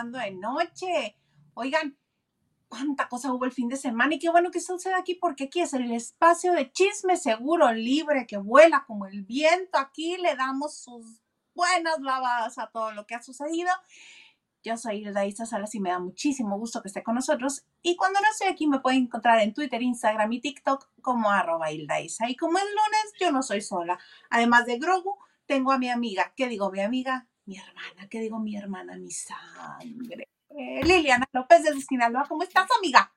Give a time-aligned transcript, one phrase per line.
[0.00, 1.16] grabando de noche.
[1.54, 1.96] Oigan,
[2.68, 5.60] cuánta cosa hubo el fin de semana y qué bueno que sucede aquí porque aquí
[5.60, 9.78] es el espacio de chisme seguro, libre, que vuela como el viento.
[9.78, 11.20] Aquí le damos sus
[11.54, 13.70] buenas lavadas a todo lo que ha sucedido.
[14.62, 17.64] Yo soy Hilda Isa Salas y me da muchísimo gusto que esté con nosotros.
[17.82, 21.72] Y cuando no estoy aquí me pueden encontrar en Twitter, Instagram y TikTok como arroba
[21.72, 22.28] Hilda Isa.
[22.28, 23.98] Y como es lunes, yo no soy sola.
[24.28, 26.34] Además de Grogu, tengo a mi amiga.
[26.36, 27.29] ¿Qué digo mi amiga?
[27.50, 28.08] Mi hermana.
[28.08, 28.96] ¿Qué digo mi hermana?
[28.96, 30.28] Mi sangre.
[30.84, 32.24] Liliana López de Sinaloa.
[32.28, 33.12] ¿Cómo estás, amiga?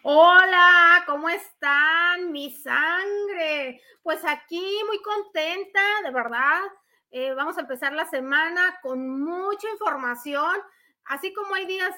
[0.00, 2.32] Hola, ¿cómo están?
[2.32, 3.82] Mi sangre.
[4.02, 6.62] Pues aquí muy contenta, de verdad.
[7.10, 10.56] Eh, vamos a empezar la semana con mucha información.
[11.04, 11.94] Así como hay días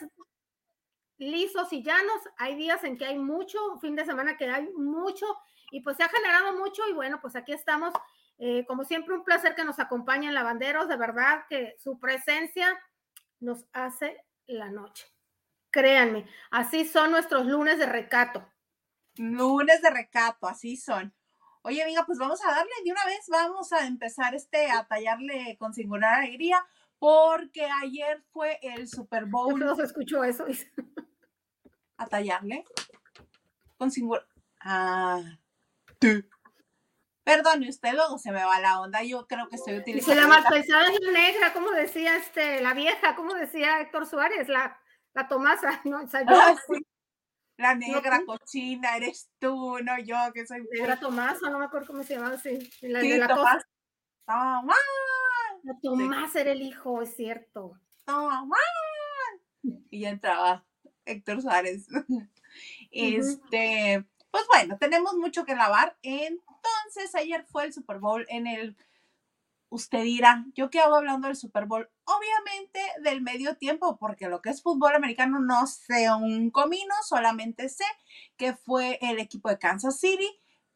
[1.19, 5.25] lisos y llanos, hay días en que hay mucho, fin de semana que hay mucho,
[5.71, 7.95] y pues se ha generado mucho, y bueno, pues aquí estamos.
[8.39, 12.79] Eh, como siempre, un placer que nos acompañen lavanderos, de verdad que su presencia
[13.41, 15.07] nos hace la noche.
[15.71, 18.47] Créanme, así son nuestros lunes de recato.
[19.17, 21.13] Lunes de recato, así son.
[21.63, 25.57] Oye, amiga, pues vamos a darle de una vez, vamos a empezar este, a tallarle
[25.59, 26.65] con singular alegría,
[26.99, 29.59] porque ayer fue el Super Bowl.
[29.59, 30.47] No se escuchó eso.
[31.97, 32.65] A tallarle
[33.77, 34.25] con singular.
[34.61, 35.21] Ah.
[35.99, 36.25] Tú.
[37.29, 39.03] Perdone usted, luego se me va la onda.
[39.03, 40.19] Yo creo que estoy utilizando.
[40.19, 44.81] Y la malpensada es negra, como decía este, la vieja, como decía Héctor Suárez, la,
[45.13, 46.05] la Tomasa, ¿no?
[46.05, 46.83] O sea, yo, Ah, sí.
[47.59, 50.67] La negra cochina eres tú, no yo, que soy.
[50.73, 52.59] Negra Tomasa, no me acuerdo cómo se llamaba, sí.
[52.81, 53.65] La, Sí, de la Tomás.
[54.25, 54.77] Tomás,
[55.65, 57.79] La Tomás era el hijo, es cierto.
[58.07, 58.59] Tomás.
[59.91, 60.65] Y ya entraba
[61.05, 61.87] Héctor Suárez.
[62.91, 65.97] Este, pues bueno, tenemos mucho que lavar.
[66.63, 68.77] Entonces, ayer fue el Super Bowl en el.
[69.71, 71.91] Usted dirá, ¿yo qué hago hablando del Super Bowl?
[72.05, 77.69] Obviamente del medio tiempo, porque lo que es fútbol americano no sé un comino, solamente
[77.69, 77.85] sé
[78.39, 80.27] que fue el equipo de Kansas City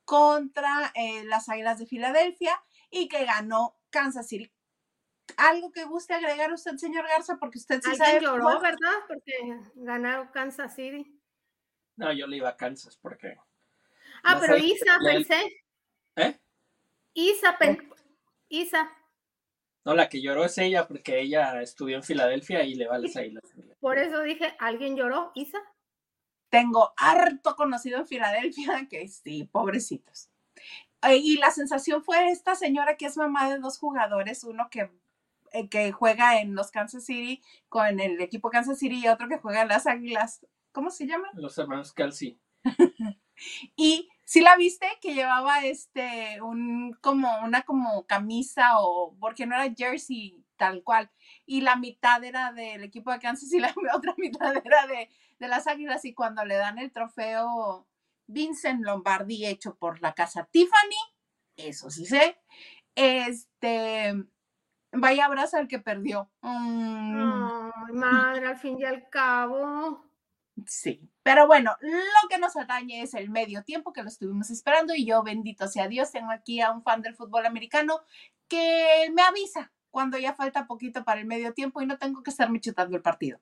[0.05, 2.53] contra eh, las Águilas de Filadelfia
[2.91, 4.53] y que ganó Kansas City.
[5.39, 7.39] ¿Algo que guste agregar usted, señor Garza?
[7.39, 8.21] Porque usted sí Alguien sabe.
[8.21, 8.61] lloró.
[8.61, 8.93] ¿verdad?
[9.09, 9.33] Porque
[9.77, 11.19] ganaron Kansas City.
[11.97, 13.37] No, yo le iba a Kansas porque.
[14.23, 15.62] Ah, No pero Isa, pensé.
[16.17, 16.39] ¿Eh?
[17.15, 17.89] Isa, pen-
[18.49, 18.91] Isa,
[19.85, 22.99] No, la que lloró es ella porque ella estudió en Filadelfia y le va a
[22.99, 23.43] las águilas.
[23.81, 25.33] por eso dije, ¿alguien lloró?
[25.35, 25.59] Isa.
[26.51, 30.29] tengo harto conocido en Filadelfia que sí, pobrecitos.
[31.03, 34.91] Eh, Y la sensación fue esta señora que es mamá de dos jugadores, uno que,
[35.53, 39.39] eh, que juega en los Kansas City con el equipo Kansas City y otro que
[39.39, 40.47] juega en las Águilas.
[40.73, 41.31] ¿Cómo se llaman?
[41.35, 42.39] Los hermanos Kelsey.
[43.77, 49.55] Y si la viste que llevaba este un como una como camisa o porque no
[49.55, 51.11] era jersey tal cual
[51.47, 55.49] y la mitad era del equipo de Kansas y la otra mitad era de, de
[55.49, 57.87] las Águilas y cuando le dan el trofeo
[58.27, 60.97] Vincent Lombardi hecho por la casa Tiffany,
[61.57, 62.39] eso sí sé,
[62.95, 64.15] este
[64.93, 66.31] vaya abrazo al que perdió.
[66.43, 67.71] Mm.
[67.95, 70.05] Madre, al fin y al cabo.
[70.67, 74.95] Sí, pero bueno, lo que nos atañe es el medio tiempo que lo estuvimos esperando
[74.95, 78.01] y yo, bendito sea Dios, tengo aquí a un fan del fútbol americano
[78.49, 82.31] que me avisa cuando ya falta poquito para el medio tiempo y no tengo que
[82.31, 83.41] estarme chutando el partido.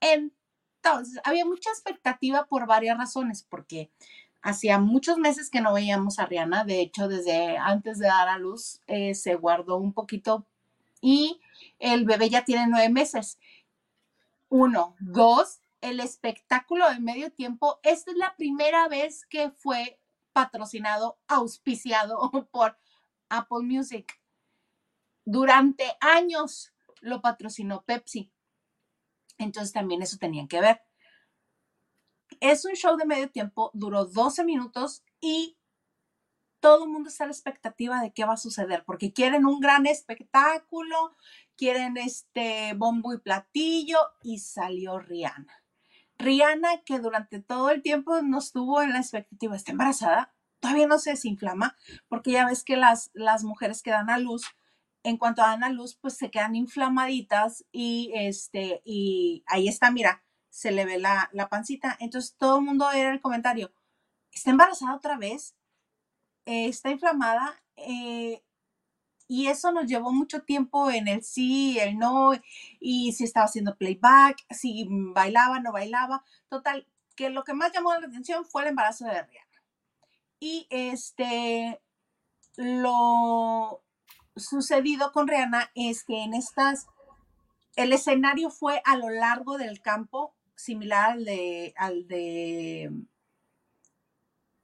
[0.00, 3.90] Entonces, había mucha expectativa por varias razones, porque
[4.42, 8.38] hacía muchos meses que no veíamos a Rihanna, de hecho, desde antes de dar a
[8.38, 10.46] luz eh, se guardó un poquito
[11.00, 11.40] y
[11.78, 13.38] el bebé ya tiene nueve meses.
[14.48, 17.80] Uno, dos, el espectáculo de medio tiempo.
[17.82, 20.00] Esta es la primera vez que fue
[20.32, 22.78] patrocinado, auspiciado por
[23.28, 24.20] Apple Music.
[25.24, 28.32] Durante años lo patrocinó Pepsi.
[29.38, 30.82] Entonces también eso tenían que ver.
[32.40, 35.58] Es un show de medio tiempo, duró 12 minutos y
[36.60, 39.60] todo el mundo está a la expectativa de qué va a suceder, porque quieren un
[39.60, 41.14] gran espectáculo,
[41.56, 45.65] quieren este bombo y platillo y salió Rihanna.
[46.18, 50.98] Rihanna, que durante todo el tiempo nos tuvo en la expectativa, está embarazada, todavía no
[50.98, 51.76] se desinflama,
[52.08, 54.44] porque ya ves que las, las mujeres que dan a luz,
[55.02, 60.24] en cuanto dan a luz, pues se quedan inflamaditas y, este, y ahí está, mira,
[60.48, 61.96] se le ve la, la pancita.
[62.00, 63.72] Entonces todo el mundo era el comentario,
[64.32, 65.54] ¿está embarazada otra vez?
[66.46, 67.62] Eh, ¿Está inflamada?
[67.76, 68.42] Eh,
[69.28, 72.32] y eso nos llevó mucho tiempo en el sí, el no,
[72.80, 76.24] y si estaba haciendo playback, si bailaba, no bailaba.
[76.48, 76.86] Total,
[77.16, 79.62] que lo que más llamó la atención fue el embarazo de Rihanna.
[80.38, 81.80] Y este,
[82.56, 83.82] lo,
[84.36, 86.86] sucedido con Rihanna es que en estas,
[87.74, 92.90] el escenario fue a lo largo del campo, similar al de, al de,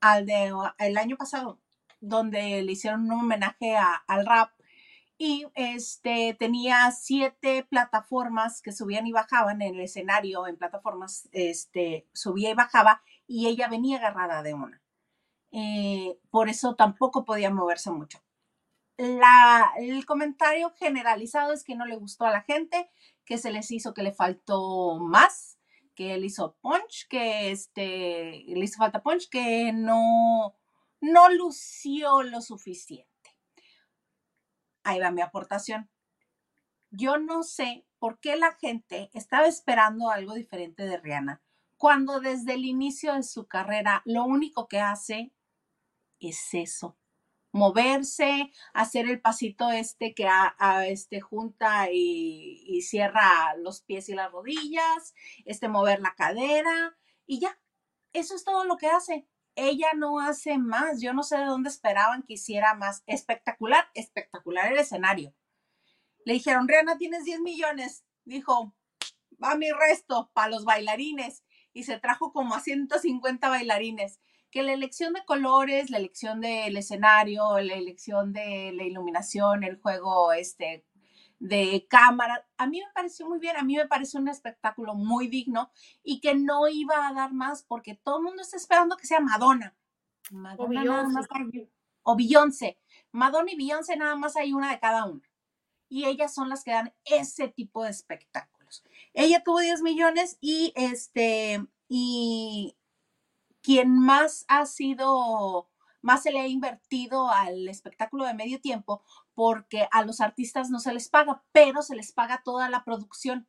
[0.01, 1.59] al de el año pasado,
[2.03, 4.51] donde le hicieron un homenaje al rap
[5.25, 12.09] y este tenía siete plataformas que subían y bajaban en el escenario, en plataformas, este,
[12.13, 14.83] subía y bajaba y ella venía agarrada de una.
[15.53, 18.19] Eh, por eso tampoco podía moverse mucho.
[18.97, 22.91] La, el comentario generalizado es que no le gustó a la gente,
[23.25, 25.59] que se les hizo que le faltó más,
[25.95, 30.57] que él hizo punch, que este, le hizo falta punch, que no,
[31.03, 33.11] no lució lo suficiente.
[34.85, 35.91] Ahí va mi aportación.
[36.91, 41.43] Yo no sé por qué la gente estaba esperando algo diferente de Rihanna,
[41.77, 45.33] cuando desde el inicio de su carrera lo único que hace
[46.21, 46.97] es eso,
[47.51, 54.15] moverse, hacer el pasito este que a, este junta y, y, cierra los pies y
[54.15, 55.15] las rodillas,
[55.45, 56.97] este mover la cadera
[57.27, 57.59] y ya.
[58.13, 59.27] Eso es todo lo que hace.
[59.55, 61.01] Ella no hace más.
[61.01, 63.03] Yo no sé de dónde esperaban que hiciera más.
[63.07, 65.35] Espectacular, espectacular el escenario.
[66.25, 68.05] Le dijeron, Rihanna, tienes 10 millones.
[68.25, 68.75] Dijo,
[69.43, 71.45] va mi resto para los bailarines.
[71.73, 74.21] Y se trajo como a 150 bailarines
[74.53, 79.81] que la elección de colores, la elección del escenario, la elección de la iluminación, el
[79.81, 80.85] juego este,
[81.43, 85.27] de cámara, a mí me pareció muy bien, a mí me pareció un espectáculo muy
[85.27, 85.73] digno
[86.05, 89.19] y que no iba a dar más porque todo el mundo está esperando que sea
[89.19, 89.75] Madonna.
[90.31, 90.85] Madonna
[92.05, 92.79] o Beyoncé.
[93.11, 95.29] Madonna y Beyoncé nada más hay una de cada una.
[95.89, 98.85] Y ellas son las que dan ese tipo de espectáculos.
[99.13, 102.77] Ella tuvo 10 millones y este y
[103.63, 105.69] quien más ha sido,
[106.03, 109.03] más se le ha invertido al espectáculo de medio tiempo,
[109.35, 113.49] porque a los artistas no se les paga, pero se les paga toda la producción.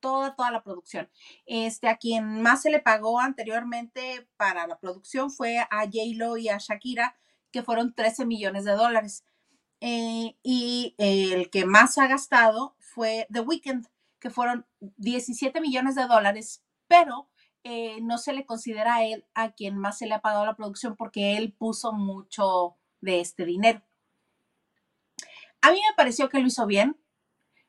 [0.00, 1.08] Toda, toda la producción.
[1.46, 6.48] Este, a quien más se le pagó anteriormente para la producción fue a J-Lo y
[6.48, 7.16] a Shakira,
[7.52, 9.24] que fueron 13 millones de dólares.
[9.80, 13.86] Eh, y el que más ha gastado fue The Weeknd,
[14.18, 17.28] que fueron 17 millones de dólares, pero
[17.64, 20.56] eh, no se le considera a él a quien más se le ha pagado la
[20.56, 23.82] producción porque él puso mucho de este dinero.
[25.62, 27.00] A mí me pareció que lo hizo bien,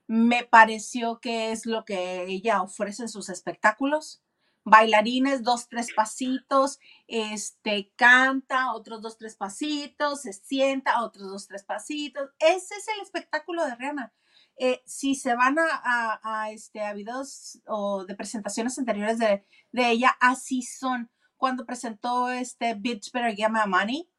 [0.07, 4.21] me pareció que es lo que ella ofrece en sus espectáculos.
[4.65, 11.63] Bailarines, dos, tres pasitos, este, canta, otros dos, tres pasitos, se sienta, otros dos, tres
[11.63, 12.29] pasitos.
[12.39, 14.13] Ese es el espectáculo de Rihanna.
[14.57, 20.61] Eh, si se van a, este, a videos o de presentaciones anteriores de, ella, así
[20.61, 21.11] son.
[21.37, 24.09] Cuando presentó este Bitch Better Get Money,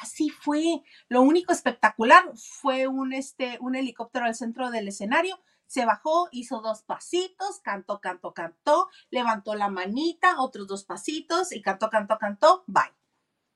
[0.00, 0.82] así fue.
[1.08, 5.40] Lo único espectacular fue un, este, un helicóptero al centro del escenario.
[5.66, 11.62] Se bajó, hizo dos pasitos, cantó, cantó, cantó, levantó la manita, otros dos pasitos y
[11.62, 12.92] cantó, cantó, cantó, bye.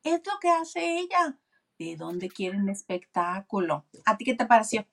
[0.03, 1.39] Es lo que hace ella.
[1.79, 3.87] ¿De dónde quieren espectáculo?
[4.05, 4.87] ¿A ti qué te pareció?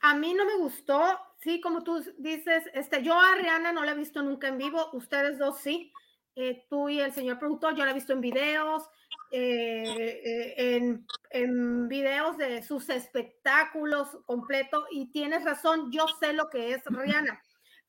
[0.00, 1.00] A mí no me gustó,
[1.40, 4.90] sí, como tú dices, este, yo a Rihanna no la he visto nunca en vivo,
[4.92, 5.92] ustedes dos sí,
[6.34, 8.90] eh, tú y el señor productor, yo la he visto en videos,
[9.32, 16.48] eh, eh, en, en, videos de sus espectáculos completo y tienes razón, yo sé lo
[16.50, 17.42] que es Rihanna,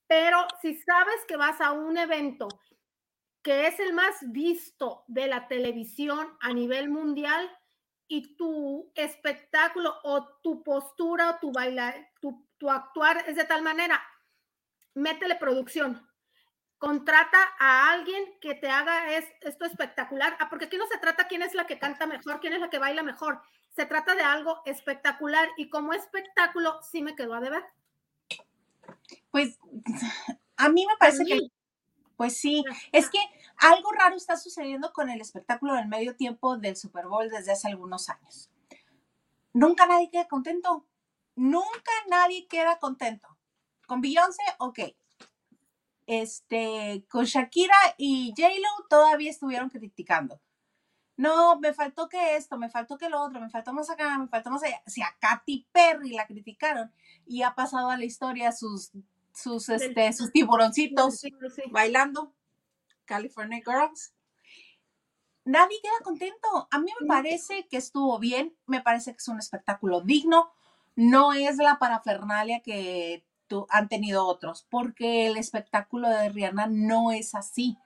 [0.08, 2.48] pero si sabes que vas a un evento
[3.42, 7.50] que es el más visto de la televisión a nivel mundial,
[8.08, 13.64] y tu espectáculo o tu postura o tu bailar, tu, tu actuar es de tal
[13.64, 14.04] manera,
[14.94, 16.08] métele producción.
[16.84, 21.30] Contrata a alguien que te haga es, esto espectacular, ah, porque aquí no se trata
[21.30, 23.42] quién es la que canta mejor, quién es la que baila mejor,
[23.74, 27.64] se trata de algo espectacular y como espectáculo sí me quedó a deber.
[29.32, 29.58] Pues
[30.58, 31.40] a mí me parece que,
[32.18, 33.20] pues sí, es que
[33.56, 37.70] algo raro está sucediendo con el espectáculo del medio tiempo del Super Bowl desde hace
[37.70, 38.52] algunos años.
[39.54, 40.86] Nunca nadie queda contento.
[41.36, 43.38] Nunca nadie queda contento.
[43.88, 44.80] Con Beyoncé, ok.
[46.06, 50.42] Este, con Shakira y J-Lo todavía estuvieron criticando.
[51.16, 54.28] No, me faltó que esto, me faltó que lo otro, me faltó más acá, me
[54.28, 54.82] faltó más allá.
[54.88, 56.92] Si a Katy Perry la criticaron
[57.26, 58.92] y ha pasado a la historia sus,
[59.34, 61.22] sus, este, sus tiburoncitos
[61.72, 62.34] bailando.
[63.06, 64.14] California Girls.
[65.46, 66.68] Nadie queda contento.
[66.72, 70.52] A mí me parece que estuvo bien, me parece que es un espectáculo digno.
[70.96, 73.26] No es la parafernalia que
[73.70, 77.78] han tenido otros, porque el espectáculo de Rihanna no es así.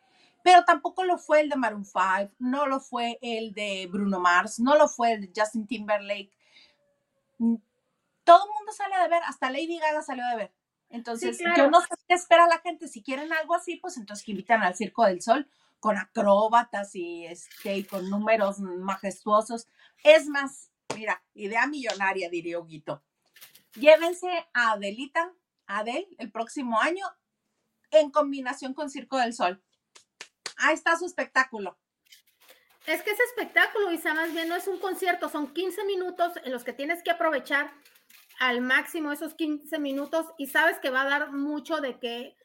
[0.43, 4.59] Pero tampoco lo fue el de Maroon 5, no lo fue el de Bruno Mars,
[4.59, 6.31] no lo fue el de Justin Timberlake.
[8.23, 10.53] todo el mundo sale de ver, hasta Lady Gaga salió de ver.
[10.89, 11.69] Entonces, Sí, yo claro.
[11.71, 12.87] no sé qué espera la gente.
[12.87, 17.25] Si quieren algo así, pues entonces que invitan al Circo del Sol con acróbatas y,
[17.25, 19.67] este, y con números majestuosos.
[20.03, 23.03] Es más, mira, idea millonaria, diría Huguito.
[23.75, 25.31] Llévense a Adelita,
[25.67, 27.05] Adel, el próximo año,
[27.91, 29.63] en combinación con Circo del Sol.
[30.57, 31.77] Ahí está su espectáculo.
[32.85, 36.53] Es que ese espectáculo, Isa, más bien no es un concierto, son 15 minutos en
[36.53, 37.73] los que tienes que aprovechar
[38.39, 42.37] al máximo esos 15 minutos y sabes que va a dar mucho de qué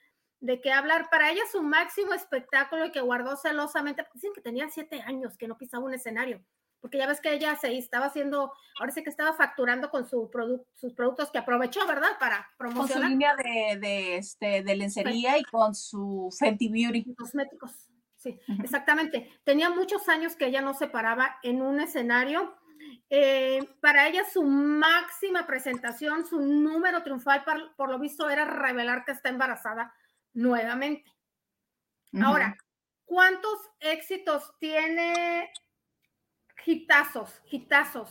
[0.43, 1.09] de qué hablar.
[1.11, 5.49] Para ella su máximo espectáculo y que guardó celosamente, dicen que tenía siete años que
[5.49, 6.45] no pisaba un escenario,
[6.83, 10.29] porque ya ves que ella se estaba haciendo, ahora sí que estaba facturando con su
[10.75, 12.19] sus productos que aprovechó, ¿verdad?
[12.19, 17.15] Para Con su promocionar línea de, de, este, de lencería y con su Fenty Beauty.
[17.15, 17.89] cosméticos.
[18.17, 19.31] Sí, exactamente.
[19.45, 22.57] Tenía muchos años que ella no se paraba en un escenario.
[23.11, 29.05] Eh, para ella su máxima presentación, su número triunfal, por, por lo visto, era revelar
[29.05, 29.95] que está embarazada
[30.33, 31.11] nuevamente.
[32.21, 32.57] Ahora,
[33.05, 35.51] ¿cuántos éxitos tiene
[36.67, 38.09] hitazos, hitazos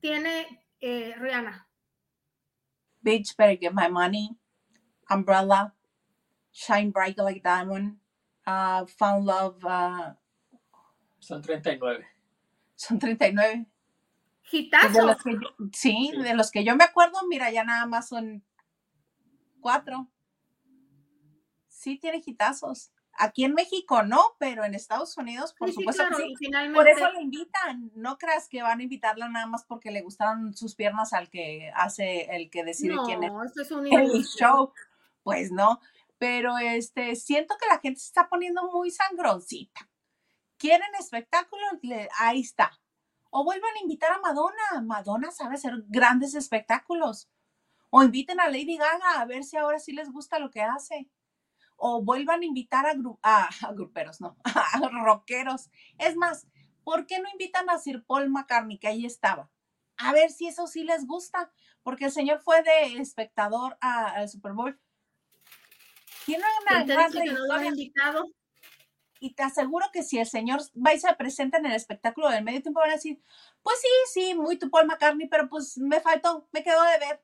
[0.00, 1.66] tiene eh, Rihanna?
[3.02, 4.36] Bitch, better get my money.
[5.08, 5.72] Umbrella.
[6.52, 7.98] Shine bright like diamond.
[8.46, 9.62] Uh, found love.
[9.64, 10.12] uh,
[11.20, 12.04] Son 39.
[12.76, 13.66] son 39.
[14.48, 15.04] Pues de Hitazos.
[15.04, 16.22] los que yo- sí, Sí.
[16.22, 18.44] de los que yo me acuerdo, mira, ya nada más son
[19.60, 20.08] cuatro.
[21.68, 22.92] Sí, tiene hitazos.
[23.18, 26.34] Aquí en México no, pero en Estados Unidos, por Sí, sí, supuesto claro, que sí.
[26.38, 26.76] finalmente.
[26.78, 27.90] Por eso la invitan.
[27.94, 31.70] No creas que van a invitarla nada más porque le gustaron sus piernas al que
[31.74, 34.72] hace, el que decide quién es no, esto es un el show.
[35.22, 35.80] Pues no.
[36.18, 39.88] Pero este, siento que la gente se está poniendo muy sangroncita.
[40.56, 41.62] ¿Quieren espectáculo?
[41.82, 42.78] Le- ahí está.
[43.30, 44.80] O vuelvan a invitar a Madonna.
[44.82, 47.28] Madonna sabe hacer grandes espectáculos.
[47.90, 51.08] O inviten a Lady Gaga a ver si ahora sí les gusta lo que hace.
[51.76, 55.70] O vuelvan a invitar a, gru- a, a gruperos, no, a rockeros.
[55.98, 56.46] Es más,
[56.84, 59.50] ¿por qué no invitan a Sir Paul McCartney, que ahí estaba?
[59.98, 61.52] A ver si eso sí les gusta,
[61.82, 64.78] porque el señor fue de espectador al Super Bowl.
[66.26, 68.24] Tiene una ¿Quién te gran no trayectoria invitado?
[69.18, 72.44] y te aseguro que si el señor va y se presenta en el espectáculo del
[72.44, 73.22] medio tiempo van a decir,
[73.62, 77.22] pues sí, sí, muy tu Paul McCartney, pero pues me faltó, me quedó de ver.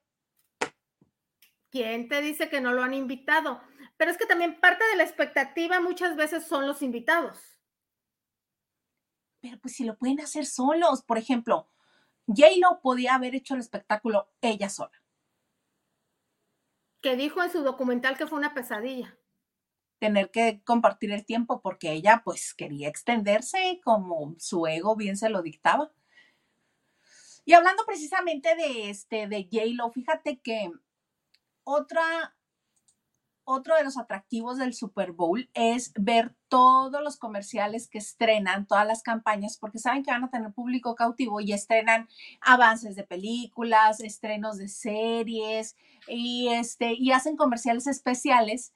[1.71, 3.61] ¿Quién te dice que no lo han invitado?
[4.03, 7.39] Pero es que también parte de la expectativa muchas veces son los invitados.
[9.41, 11.71] Pero pues si lo pueden hacer solos, por ejemplo,
[12.27, 14.91] J-Lo podía haber hecho el espectáculo ella sola.
[17.01, 19.17] Que dijo en su documental que fue una pesadilla.
[20.01, 25.31] tener que compartir el tiempo porque ella pues quería extenderse como su ego bien se
[25.31, 25.93] lo dictaba.
[27.45, 30.73] Y hablando precisamente de este de J-Lo, fíjate que
[31.63, 32.35] otra
[33.45, 38.87] otro de los atractivos del Super Bowl es ver todos los comerciales que estrenan, todas
[38.87, 42.09] las campañas, porque saben que van a tener público cautivo y estrenan
[42.41, 48.73] avances de películas, estrenos de series y este y hacen comerciales especiales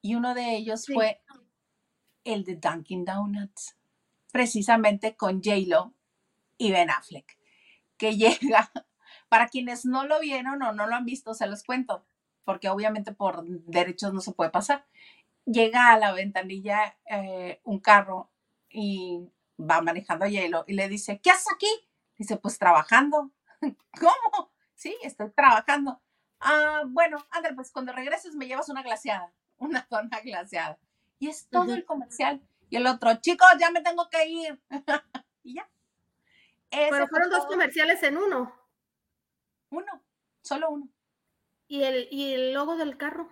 [0.00, 0.94] y uno de ellos Sí.
[0.94, 1.20] fue
[2.24, 3.76] el de Dunkin' Donuts,
[4.32, 5.94] precisamente con J-Lo
[6.56, 7.38] y Ben Affleck,
[7.96, 8.16] que
[8.52, 8.70] llega,
[9.28, 12.06] para quienes no lo vieron o no lo han visto, se los cuento,
[12.48, 14.86] porque obviamente por derechos no se puede pasar.
[15.44, 18.30] Llega a la ventanilla eh, un carro
[18.70, 19.28] y
[19.60, 21.68] va manejando a J-Lo y le dice, ¿qué haces aquí?
[22.16, 23.32] Dice, pues trabajando.
[24.00, 24.50] ¿Cómo?
[24.74, 26.00] Sí, estoy trabajando.
[26.40, 30.78] Ah, bueno, ándale, pues cuando regreses me llevas una glaseada, una dona glaseada.
[31.18, 32.40] Y es todo el comercial.
[32.70, 34.58] Y el otro, chicos, ya me tengo que ir.
[35.44, 35.68] y ya.
[36.70, 38.54] Ese Pero fue fueron dos comerciales en uno.
[39.68, 40.02] Uno,
[40.40, 40.88] solo uno.
[41.68, 43.28] ¿Y el, y el logo del carro?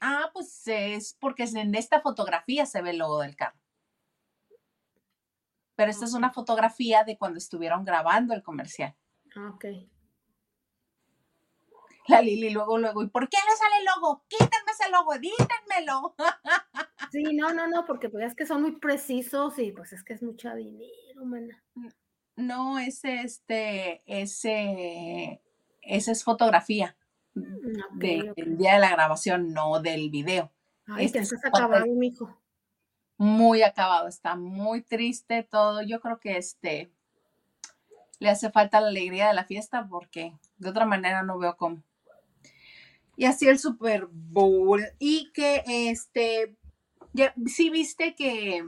[0.00, 3.58] Ah, pues es porque en esta fotografía se ve el logo del carro.
[5.76, 8.94] Pero esta es una fotografía de cuando estuvieron grabando el comercial.
[9.36, 9.64] Ah, Ok.
[12.06, 14.24] La Lili luego, luego, ¿y por qué le sale el logo?
[14.28, 16.14] Quítenme ese logo, edítenmelo.
[17.10, 20.14] Sí, no, no, no, porque pues es que son muy precisos y pues es que
[20.14, 21.62] es mucho dinero, mana.
[22.34, 25.40] No, ese, este, ese,
[25.86, 26.96] esa es fotografía
[27.34, 30.52] de- del día de la grabación, no del video.
[30.86, 32.36] Ay, este te acabado, mijo.
[33.16, 35.82] Muy acabado, está muy triste todo.
[35.82, 36.90] Yo creo que este
[38.20, 41.82] le hace falta la alegría de la fiesta porque de otra manera no veo cómo.
[43.16, 44.82] Y así el Super Bowl.
[44.98, 46.56] Y que este,
[47.12, 48.64] ya, sí viste que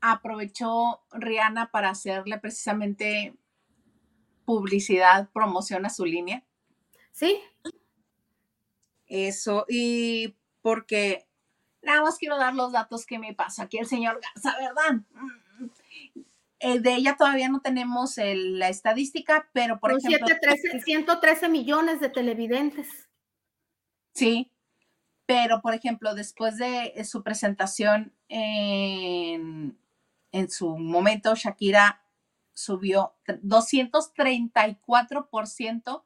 [0.00, 3.34] aprovechó Rihanna para hacerle precisamente
[4.44, 6.44] publicidad, promoción a su línea.
[7.12, 7.40] Sí.
[9.06, 11.26] Eso, y porque
[11.82, 15.02] nada más quiero dar los datos que me pasa aquí el señor Garza, ¿verdad?
[15.12, 15.66] Mm,
[16.60, 20.26] eh, de ella todavía no tenemos la estadística, pero por ejemplo...
[20.84, 22.88] 113 millones de televidentes.
[24.14, 24.52] Sí,
[25.26, 29.76] pero por ejemplo, después de eh, su presentación en,
[30.30, 32.01] en su momento, Shakira
[32.54, 36.04] subió 234%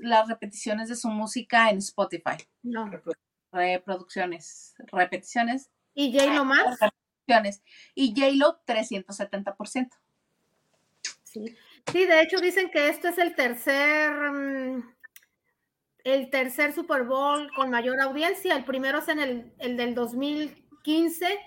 [0.00, 2.36] las repeticiones de su música en Spotify.
[2.62, 2.90] No.
[3.52, 5.70] Reproducciones, repeticiones.
[5.94, 6.78] ¿Y J-Lo más?
[7.94, 9.88] Y J-Lo 370%.
[11.22, 11.56] Sí.
[11.90, 14.94] sí, de hecho dicen que esto es el tercer, mm,
[16.04, 18.56] el tercer Super Bowl con mayor audiencia.
[18.56, 21.40] El primero es en el, el del 2015,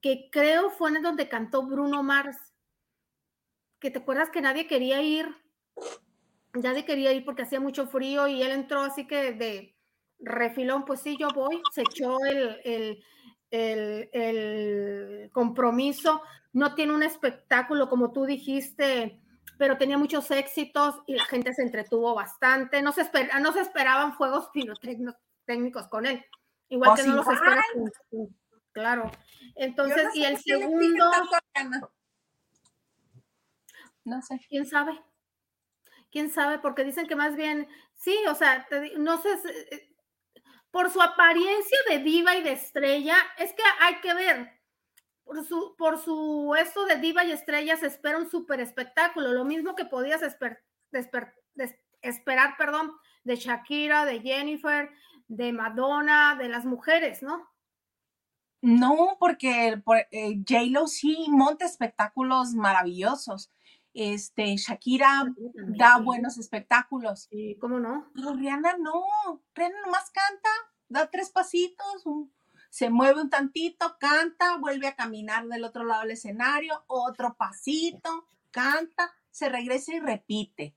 [0.00, 2.36] que creo fue en donde cantó Bruno Mars.
[3.84, 5.28] Que te acuerdas que nadie quería ir,
[6.54, 9.76] nadie quería ir porque hacía mucho frío y él entró así que de
[10.20, 12.98] refilón, pues sí, yo voy, se echó el
[13.54, 16.22] el, compromiso,
[16.52, 19.20] no tiene un espectáculo como tú dijiste,
[19.58, 22.82] pero tenía muchos éxitos y la gente se entretuvo bastante.
[22.82, 23.08] No se,
[23.40, 24.50] no se esperaban fuegos
[25.46, 26.24] técnicos con él,
[26.68, 27.62] igual oh, que no los esperan.
[28.72, 29.10] Claro.
[29.54, 31.10] Entonces, y el segundo.
[34.04, 34.40] No sé.
[34.48, 35.00] ¿Quién sabe?
[36.10, 36.58] ¿Quién sabe?
[36.58, 38.66] Porque dicen que más bien, sí, o sea,
[38.98, 39.30] no sé,
[40.70, 44.60] por su apariencia de diva y de estrella, es que hay que ver,
[45.24, 49.44] por su, por su esto de diva y estrella se espera un súper espectáculo, lo
[49.44, 51.34] mismo que podías esperar,
[52.58, 52.92] perdón,
[53.24, 54.90] de Shakira, de Jennifer,
[55.28, 57.48] de Madonna, de las mujeres, ¿no?
[58.60, 63.50] No, porque eh, J-Lo sí monta espectáculos maravillosos.
[63.94, 67.28] Este, Shakira da buenos espectáculos.
[67.30, 68.10] Sí, ¿cómo no?
[68.12, 69.04] Pero Rihanna no,
[69.54, 70.50] Rihanna nomás canta,
[70.88, 72.04] da tres pasitos,
[72.70, 78.26] se mueve un tantito, canta, vuelve a caminar del otro lado del escenario, otro pasito,
[78.50, 80.74] canta, se regresa y repite.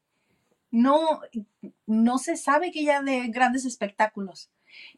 [0.70, 1.22] No,
[1.88, 4.52] no se sabe que ella de grandes espectáculos.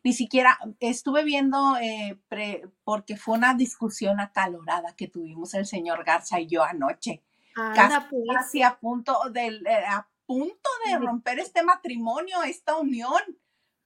[0.03, 2.19] Ni siquiera estuve viendo, eh,
[2.83, 7.23] porque fue una discusión acalorada que tuvimos el señor Garza y yo anoche
[7.55, 8.27] pues.
[8.33, 13.21] casi, a punto de, eh, a punto de romper este matrimonio, esta unión,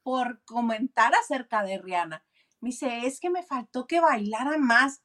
[0.04, 2.24] por comentar acerca de Rihanna.
[2.60, 5.02] Me dice, es que me faltó que bailara más.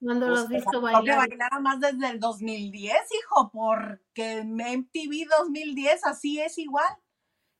[0.00, 1.04] Cuando pues, los visto bailar.
[1.04, 6.96] Que bailara más desde el 2010, hijo, porque MTV 2010 así es igual.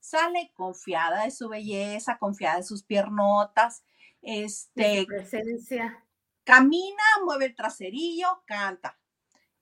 [0.00, 3.84] Sale confiada de su belleza, confiada de sus piernotas,
[4.20, 6.04] este, presencia.
[6.44, 8.98] Camina, mueve el traserillo, canta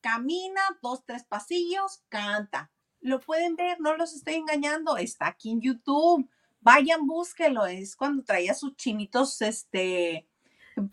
[0.01, 2.71] camina dos, tres pasillos, canta.
[3.01, 6.29] Lo pueden ver, no los estoy engañando, está aquí en YouTube.
[6.61, 7.67] Vayan, búsquelo.
[7.67, 10.27] Es cuando traía sus chinitos, este,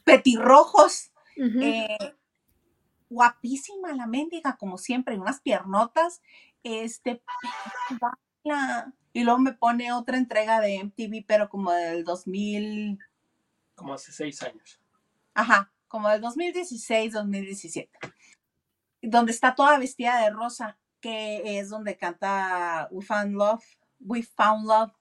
[0.04, 1.12] petirrojos.
[1.36, 2.16] Eh,
[3.10, 6.22] guapísima la mendiga, como siempre, unas piernotas.
[6.64, 7.22] Este,
[9.14, 13.00] y luego me pone otra entrega de MTV, pero como del 2000.
[13.76, 14.80] Como hace seis años.
[15.34, 18.17] Ajá, como del 2016, 2017
[19.02, 23.64] donde está toda vestida de rosa, que es donde canta We Found Love,
[24.00, 24.94] We Found Love.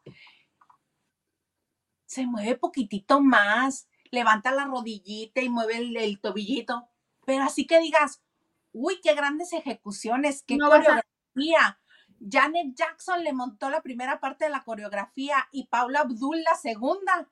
[2.07, 6.89] Se mueve poquitito más, levanta la rodillita y mueve el, tobillito,
[7.25, 8.23] pero así que digas,
[8.73, 11.81] uy, qué grandes ejecuciones, qué coreografía.
[12.19, 17.29] Janet Jackson le montó la primera parte de la coreografía y Paula Abdul la segunda.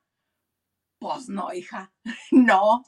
[0.99, 1.93] Pues no, hija,
[2.33, 2.85] no,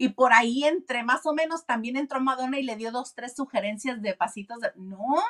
[0.00, 3.36] y por ahí entre más o menos también entró Madonna y le dio dos, tres
[3.36, 4.58] sugerencias de pasitos.
[4.58, 4.72] De...
[4.76, 5.22] No,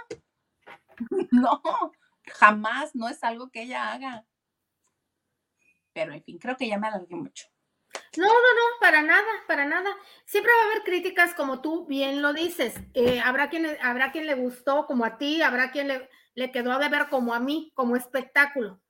[1.32, 1.60] no,
[2.34, 4.24] jamás, no es algo que ella haga.
[5.92, 7.48] Pero en fin, creo que ya me alargué mucho.
[8.16, 9.90] No, no, no, para nada, para nada.
[10.24, 12.74] Siempre va a haber críticas como tú bien lo dices.
[12.94, 16.78] Eh, habrá, quien, habrá quien le gustó como a ti, habrá quien le, le quedó
[16.78, 18.80] de ver como a mí, como espectáculo.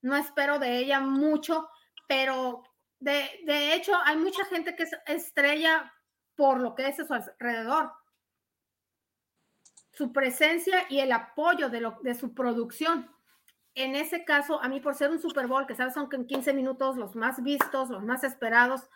[0.00, 1.68] No espero de ella mucho,
[2.08, 2.62] pero
[3.00, 5.92] de, hecho, hay mucha gente que es estrella
[6.34, 7.92] por lo que es a su alrededor.
[9.92, 13.10] Su presencia y el apoyo de, lo, de su producción.
[13.74, 16.52] En ese caso, a mí por ser un Super Bowl, que sabes, son en 15
[16.54, 18.88] minutos los más vistos, los más esperados,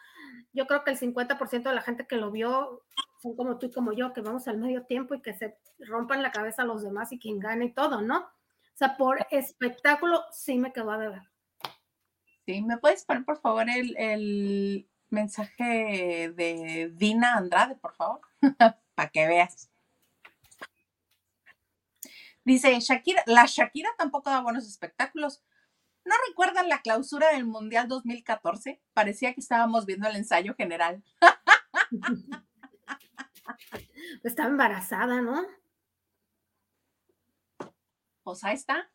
[0.52, 2.82] yo creo que el 50% de la gente que lo vio
[3.20, 6.22] son como tú y como yo, que vamos al medio tiempo y que se rompan
[6.22, 8.18] la cabeza los demás y quien gane y todo, ¿no?
[8.20, 11.22] O sea, por espectáculo sí me quedó a deber.
[12.46, 18.20] ¿Me puedes poner por favor el, mensaje de Dina Andrade, por favor?
[18.94, 19.70] Para que veas.
[22.44, 25.42] Dice Shakira, la Shakira tampoco da buenos espectáculos.
[26.04, 28.80] ¿No recuerdan la clausura del Mundial 2014?
[28.94, 31.02] Parecía que estábamos viendo el ensayo general.
[34.24, 35.44] Estaba embarazada, ¿no?
[38.22, 38.90] Pues ahí está.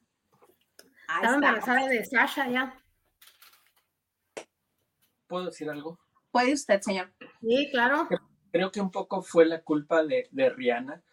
[1.07, 2.84] Ahí Estaba embarazada de Sasha ya.
[5.35, 5.99] ¿Puedo decir algo?
[6.31, 7.11] Puede usted, señor.
[7.41, 8.07] Sí, claro.
[8.53, 11.03] Creo que un poco fue la culpa de, de Rihanna,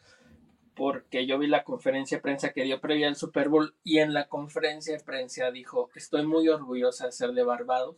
[0.77, 4.15] porque yo vi la conferencia de prensa que dio previa al Super Bowl y en
[4.15, 7.97] la conferencia de prensa dijo, estoy muy orgullosa de ser de Barbados,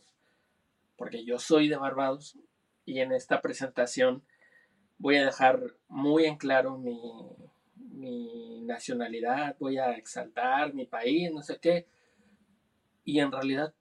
[0.97, 2.39] porque yo soy de Barbados,
[2.85, 4.23] y en esta presentación
[4.97, 6.99] voy a dejar muy en claro mi,
[7.75, 11.85] mi nacionalidad, voy a exaltar mi país, no sé qué.
[13.03, 13.75] Y en realidad,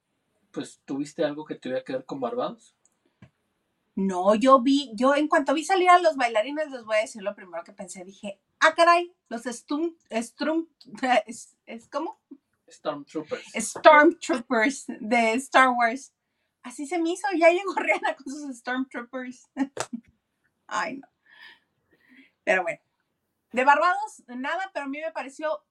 [0.55, 2.77] pues, ¿tuviste algo que tuviera que ver con Barbados?
[3.97, 7.23] No, yo vi, yo en cuanto vi salir a los bailarines, les voy a decir
[7.23, 10.69] lo primero que pensé, dije, ah, caray, los Stum, Strum,
[11.27, 12.21] es, es ¿cómo?
[12.69, 13.53] Stormtroopers.
[13.55, 16.13] Stormtroopers de Star Wars.
[16.63, 19.51] Así se me hizo, ya llegó Rihanna con sus Stormtroopers.
[20.67, 21.09] Ay, no.
[22.43, 22.81] Pero bueno,
[23.53, 25.65] de Barbados, nada, pero a mí me pareció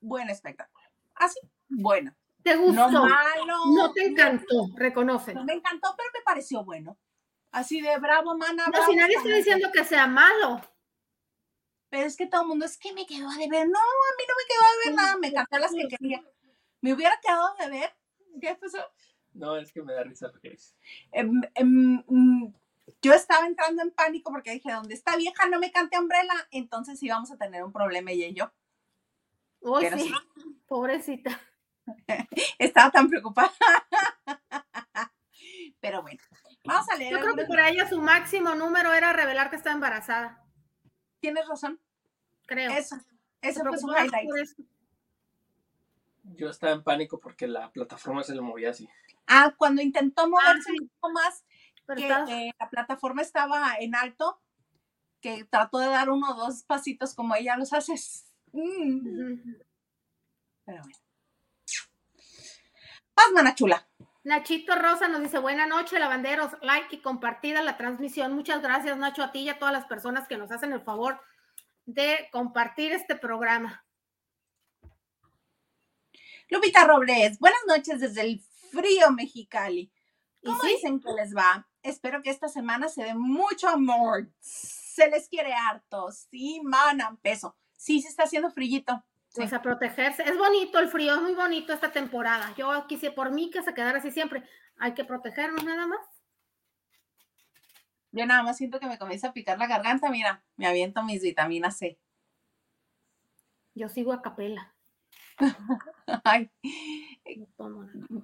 [0.00, 0.88] buen espectáculo.
[1.14, 2.14] Así, bueno.
[2.42, 2.90] ¿Te gustó?
[2.90, 3.66] No malo.
[3.74, 5.34] No te encantó, reconoce.
[5.34, 6.98] No me encantó, pero me pareció bueno.
[7.50, 8.66] Así de bravo, mana.
[8.72, 10.60] No, si nadie está diciendo que sea malo.
[11.90, 13.68] Pero es que todo el mundo es que me quedó de ver.
[13.68, 15.16] No, a mí no me quedó de ver nada.
[15.18, 16.24] Me encantó las que quería.
[16.80, 17.94] Me hubiera quedado de ver.
[18.40, 18.78] ¿Qué pasó?
[19.34, 20.74] No, es que me da risa lo que dices.
[21.10, 22.54] Em, em, mm,
[23.02, 27.02] yo estaba entrando en pánico porque dije, donde está vieja no me cante Umbrella, entonces
[27.02, 28.52] íbamos a tener un problema ella y yo.
[29.60, 30.12] Uy, sí.
[30.66, 31.40] pobrecita.
[32.58, 33.52] estaba tan preocupada.
[35.80, 36.20] Pero bueno,
[36.64, 37.12] vamos a leer.
[37.12, 40.44] Yo creo que para ella su máximo número era revelar que estaba embarazada.
[41.20, 41.80] Tienes razón.
[42.46, 42.70] Creo.
[42.72, 42.96] Eso,
[43.40, 44.30] eso fue su highlight.
[46.24, 48.88] Yo estaba en pánico porque la plataforma se le movía así.
[49.26, 51.44] Ah, cuando intentó moverse ah, un poco más,
[51.96, 54.40] que eh, la plataforma estaba en alto,
[55.20, 57.94] que trató de dar uno o dos pasitos como ella los hace.
[58.52, 59.54] Mm.
[60.64, 61.02] Pero bueno.
[63.14, 63.86] Paz, mana chula.
[64.24, 68.32] Nachito Rosa nos dice, buena noche, lavanderos, like y compartida la transmisión.
[68.34, 71.20] Muchas gracias, Nacho, a ti y a todas las personas que nos hacen el favor
[71.86, 73.84] de compartir este programa.
[76.48, 79.90] Lupita Robles, buenas noches desde el frío Mexicali.
[80.44, 81.68] ¿Cómo dicen que les va?
[81.82, 84.28] Espero que esta semana se dé mucho amor.
[84.40, 86.10] Se les quiere harto.
[86.12, 87.56] Sí, manan peso.
[87.76, 89.04] Sí, se está haciendo frillito.
[89.34, 90.22] Pues a protegerse.
[90.22, 92.54] Es bonito el frío, es muy bonito esta temporada.
[92.56, 94.42] Yo quise por mí que se quedara así siempre.
[94.78, 96.00] Hay que protegernos nada más.
[98.10, 100.10] Yo nada más siento que me comienza a picar la garganta.
[100.10, 101.98] Mira, me aviento mis vitaminas C.
[103.74, 104.74] Yo sigo a capela.
[106.24, 106.50] Ay.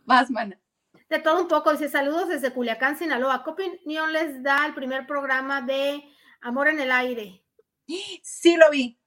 [0.05, 0.61] Más, mana.
[1.09, 3.43] De todo un poco, dice saludos desde Culiacán, Sinaloa.
[3.43, 6.05] ¿Qué opinión les da el primer programa de
[6.43, 7.43] Amor en el Aire?
[8.23, 8.98] Sí, lo vi.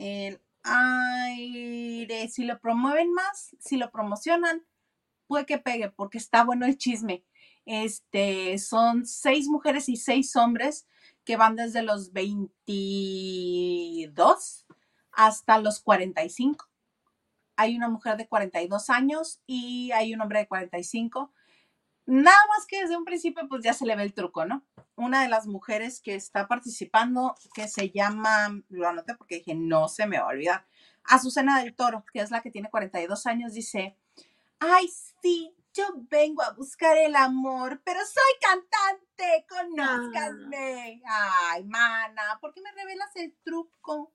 [0.00, 4.64] El aire, si lo promueven más, si lo promocionan,
[5.26, 7.22] puede que pegue, porque está bueno el chisme.
[7.66, 10.86] Este, son seis mujeres y seis hombres
[11.24, 14.66] que van desde los 22
[15.12, 16.66] hasta los 45.
[17.56, 21.30] Hay una mujer de 42 años y hay un hombre de 45.
[22.10, 24.66] Nada más que desde un principio pues ya se le ve el truco, ¿no?
[24.96, 29.86] Una de las mujeres que está participando, que se llama, lo anoté porque dije, no
[29.86, 30.66] se me va a olvidar,
[31.04, 33.96] Azucena del Toro, que es la que tiene 42 años, dice,
[34.58, 34.90] ay,
[35.22, 41.02] sí, yo vengo a buscar el amor, pero soy cantante, conózcanme.
[41.06, 44.12] Ay, mana, ¿por qué me revelas el truco?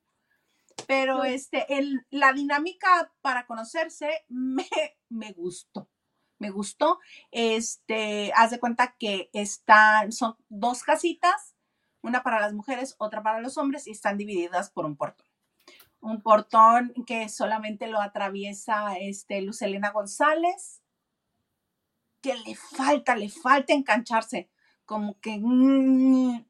[0.85, 4.67] Pero este, el, la dinámica para conocerse me,
[5.07, 5.87] me gustó.
[6.39, 6.99] Me gustó.
[7.31, 11.55] Este, haz de cuenta que están, son dos casitas,
[12.01, 15.27] una para las mujeres, otra para los hombres, y están divididas por un portón.
[15.99, 20.81] Un portón que solamente lo atraviesa este, Lucelena González,
[22.21, 24.49] que le falta, le falta engancharse,
[24.85, 26.45] como que, mm,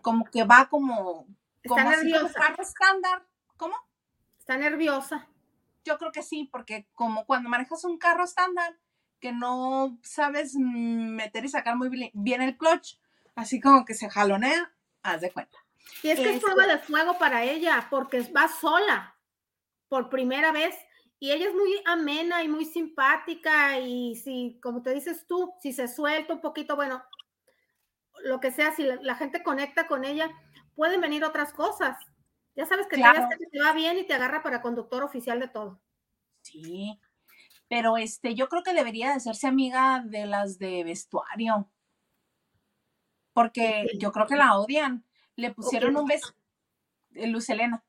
[0.00, 1.26] como que va como,
[1.66, 2.40] como nerviosa.
[2.58, 3.74] estándar, ¿Cómo?
[4.38, 5.28] Está nerviosa.
[5.84, 8.78] Yo creo que sí, porque como cuando manejas un carro estándar,
[9.24, 12.98] que no sabes meter y sacar muy bien el clutch,
[13.34, 14.70] así como que se jalonea,
[15.02, 15.56] haz de cuenta.
[16.02, 19.16] Y es que es, prueba de fuego para ella, porque va sola
[19.88, 20.76] por primera vez
[21.18, 25.72] y ella es muy amena y muy simpática y si, como te dices tú, si
[25.72, 27.02] se suelta un poquito, bueno,
[28.24, 30.30] lo que sea, si la, la gente conecta con ella,
[30.74, 31.96] pueden venir otras cosas
[32.54, 33.26] Ya sabes que claro.
[33.50, 35.80] te va bien y te agarra para conductor oficial de todo.
[36.42, 37.00] Sí,
[37.68, 41.70] pero este, yo creo que debería de hacerse amiga de las de vestuario.
[43.32, 45.04] Porque yo creo que la odian.
[45.36, 46.32] Le pusieron un beso,
[47.14, 47.84] eh, Luz Elena.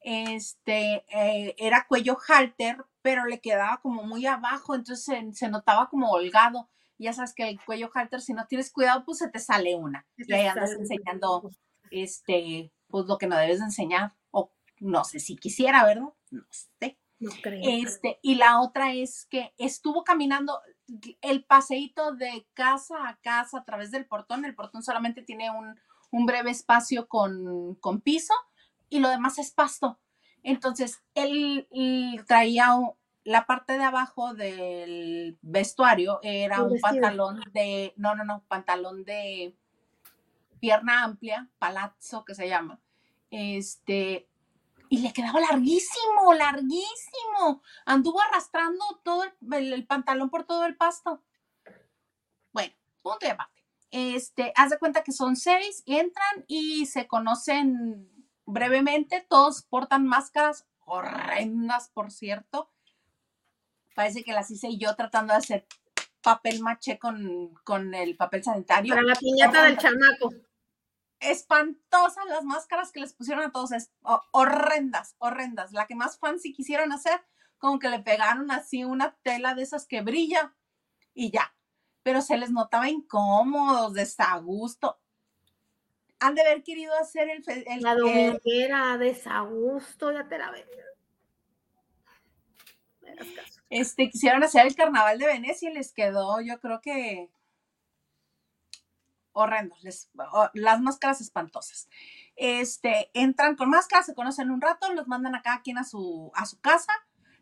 [0.00, 6.10] Este, eh, era cuello halter, pero le quedaba como muy abajo, entonces se, notaba como
[6.10, 6.68] holgado.
[6.98, 10.06] Ya sabes que el cuello halter, si no tienes cuidado, pues se te sale una.
[10.18, 11.50] Y ahí andas enseñando,
[11.90, 14.12] este, pues lo que no debes de enseñar.
[14.30, 16.12] O no sé si quisiera, ¿verdad?
[16.30, 16.98] No sé.
[17.62, 20.60] Este, y la otra es que estuvo caminando
[21.20, 24.44] el paseíto de casa a casa a través del portón.
[24.44, 28.34] El portón solamente tiene un, breve espacio con, piso
[28.88, 29.98] y lo demás es pasto.
[30.42, 31.68] Entonces, él,
[32.26, 32.76] traía
[33.24, 39.54] la parte de abajo del vestuario, era un pantalón de, no, no, no, pantalón de
[40.58, 42.80] pierna amplia, palazzo que se llama.
[43.30, 44.28] Este,
[44.92, 47.62] y le quedaba larguísimo, larguísimo.
[47.86, 51.22] Anduvo arrastrando todo el, pantalón por todo el pasto.
[52.52, 53.64] Bueno, punto y aparte.
[53.90, 58.06] Este, haz de cuenta que son seis, entran y se conocen
[58.44, 59.24] brevemente.
[59.26, 62.70] Todos portan máscaras horrendas, por cierto.
[63.94, 65.66] Parece que las hice yo tratando de hacer
[66.20, 68.94] papel maché con, con el papel sanitario.
[68.94, 70.34] Para la piñata del chamaco
[71.22, 73.70] espantosas las máscaras que les pusieron a todos,
[74.32, 75.72] horrendas, horrendas.
[75.72, 77.20] La que más fancy quisieron hacer,
[77.58, 80.54] como que le pegaron así una tela de esas que brilla
[81.14, 81.54] y ya.
[82.02, 84.98] Pero se les notaba incómodos, desagusto.
[86.18, 87.44] Han de haber querido hacer el...
[87.66, 90.66] el la dominguera, desagusto, ya te la veo.
[93.70, 97.30] Este, quisieron hacer el carnaval de Venecia y les quedó, yo creo que
[99.32, 99.82] horrendos,
[100.54, 101.88] las máscaras espantosas.
[102.36, 106.30] Este, entran con máscaras, se conocen un rato, los mandan a cada quien a su,
[106.34, 106.92] a su casa,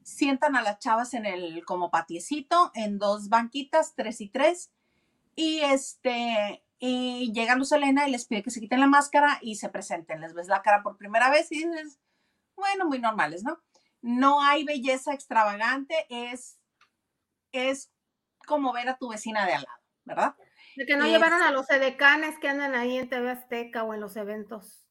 [0.02, 4.72] sientan a las chavas en el como patiecito, en dos banquitas, tres y tres,
[5.36, 9.56] y este, y llega Luz Elena y les pide que se quiten la máscara y
[9.56, 10.20] se presenten.
[10.20, 11.98] Les ves la cara por primera vez y dices,
[12.56, 13.60] bueno, muy normales, ¿no?
[14.02, 16.58] No hay belleza extravagante, es,
[17.52, 17.90] es
[18.46, 20.34] como ver a tu vecina de al lado, ¿verdad?
[20.76, 24.00] De que no llevaron a los edecanes que andan ahí en TV Azteca o en
[24.00, 24.86] los eventos.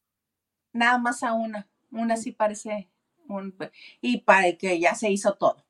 [0.72, 1.68] Nada más a una.
[1.90, 2.88] Una sí parece
[3.28, 3.56] un,
[4.00, 5.64] y para que ya se hizo todo.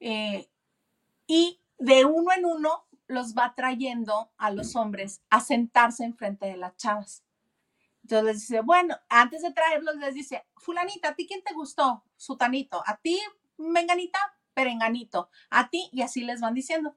[0.00, 0.48] Eh,
[1.26, 6.56] y de uno en uno los va trayendo a los hombres a sentarse enfrente de
[6.56, 7.24] las chavas.
[8.02, 12.04] Entonces les dice, bueno, antes de traerlos les dice, fulanita, ¿a ti quién te gustó?
[12.16, 13.20] Sutanito, a ti,
[13.56, 14.18] menganita,
[14.54, 16.96] perenganito, a ti, y así les van diciendo.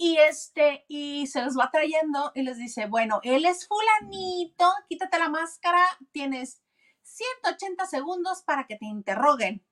[0.00, 5.18] Y este, y se los va trayendo y les dice, bueno, él es fulanito, quítate
[5.18, 6.62] la máscara, tienes
[7.02, 9.66] 180 segundos para que te interroguen.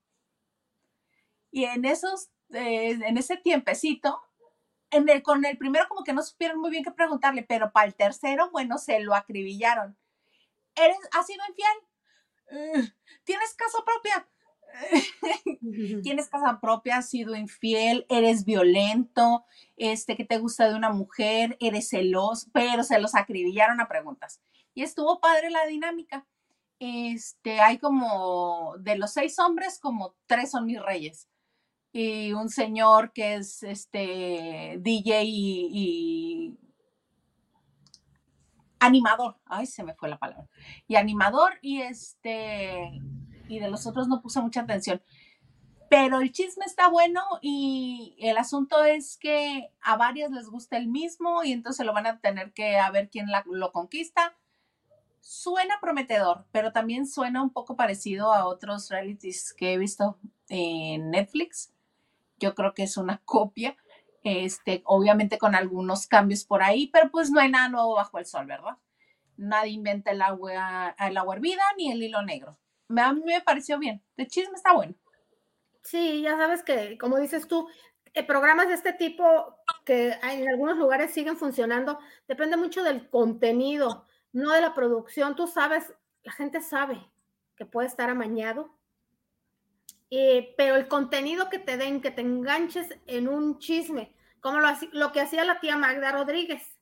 [1.52, 4.20] Y en esos, eh, en ese tiempecito,
[4.90, 7.86] en el, con el primero como que no supieron muy bien qué preguntarle, pero para
[7.86, 9.96] el tercero, bueno, se lo acribillaron.
[10.74, 12.92] ¿Eres, ¿Has sido infiel?
[13.22, 14.28] ¿Tienes casa propia?
[16.02, 19.44] tienes casa propia, has sido infiel, eres violento,
[19.76, 24.40] este, que te gusta de una mujer, eres celoso, pero se los acribillaron a preguntas.
[24.74, 26.26] Y estuvo padre la dinámica.
[26.78, 31.28] Este, hay como, de los seis hombres, como tres son mis reyes.
[31.92, 36.58] Y un señor que es este DJ y, y
[38.78, 39.38] animador.
[39.46, 40.46] Ay, se me fue la palabra.
[40.86, 43.00] Y animador y este
[43.48, 45.02] y de los otros no puse mucha atención.
[45.88, 50.88] Pero el chisme está bueno y el asunto es que a varias les gusta el
[50.88, 54.34] mismo y entonces lo van a tener que a ver quién lo conquista.
[55.20, 61.10] Suena prometedor, pero también suena un poco parecido a otros realities que he visto en
[61.10, 61.72] Netflix.
[62.38, 63.76] Yo creo que es una copia,
[64.24, 68.26] este, obviamente con algunos cambios por ahí, pero pues no hay nada nuevo bajo el
[68.26, 68.76] sol, ¿verdad?
[69.36, 73.78] Nadie inventa el agua, el agua hervida ni el hilo negro a mí me pareció
[73.78, 74.02] bien.
[74.16, 74.94] De chisme está bueno.
[75.82, 77.68] Sí, ya sabes que, como dices tú,
[78.12, 84.06] eh, programas de este tipo que en algunos lugares siguen funcionando, depende mucho del contenido,
[84.32, 85.36] no de la producción.
[85.36, 86.98] Tú sabes, la gente sabe
[87.56, 88.76] que puede estar amañado,
[90.10, 94.68] eh, pero el contenido que te den, que te enganches en un chisme, como lo,
[94.92, 96.76] lo que hacía la tía Magda Rodríguez,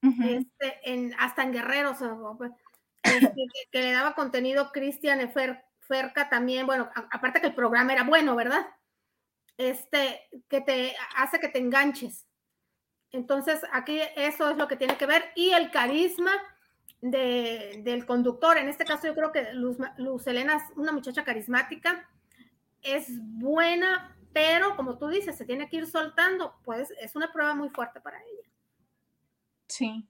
[0.00, 2.54] este, en, hasta en Guerreros, este,
[3.02, 5.20] que, le daba contenido Cristian
[5.80, 8.66] Ferca también, bueno, aparte que el programa era bueno, ¿verdad?
[9.56, 12.26] Este, que te hace que te enganches.
[13.10, 15.32] Entonces, aquí eso es lo que tiene que ver.
[15.34, 16.32] Y el carisma
[17.00, 18.56] de, del conductor.
[18.58, 22.08] En este caso yo creo que Luz, Luz Elena es una muchacha carismática,
[22.82, 27.54] es buena, pero como tú dices, se tiene que ir soltando, pues es una prueba
[27.54, 28.48] muy fuerte para ella.
[29.68, 30.06] Sí.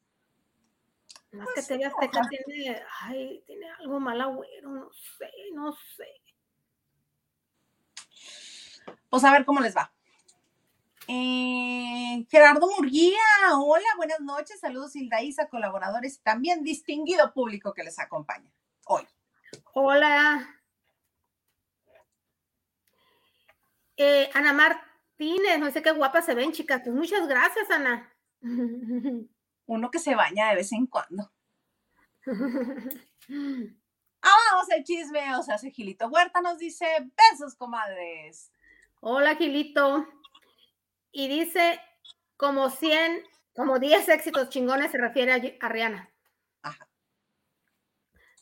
[1.33, 6.09] Más que TV Azteca tiene, ay, tiene algo mal agüero, no sé, no sé.
[9.11, 9.93] Pues a ver cómo les va.
[11.07, 13.19] Eh, Gerardo Murguía,
[13.57, 18.51] hola, buenas noches, saludos Hilda Isa, colaboradores y también distinguido público que les acompaña
[18.87, 19.07] hoy.
[19.73, 20.55] Hola.
[23.97, 26.83] Eh, Ana Martínez, no sé qué guapa se ven, chicas.
[26.85, 28.15] Pues muchas gracias, Ana.
[29.69, 31.31] Uno que se baña de vez en cuando.
[34.21, 38.51] Ah, vamos al chisme, o sea, Gilito Huerta nos dice, besos, comadres.
[39.01, 40.09] Hola, Gilito.
[41.13, 41.81] Y dice,
[42.37, 43.23] como 100,
[43.55, 46.11] como 10 éxitos chingones se refiere a, Rihanna.
[46.63, 46.89] Ajá.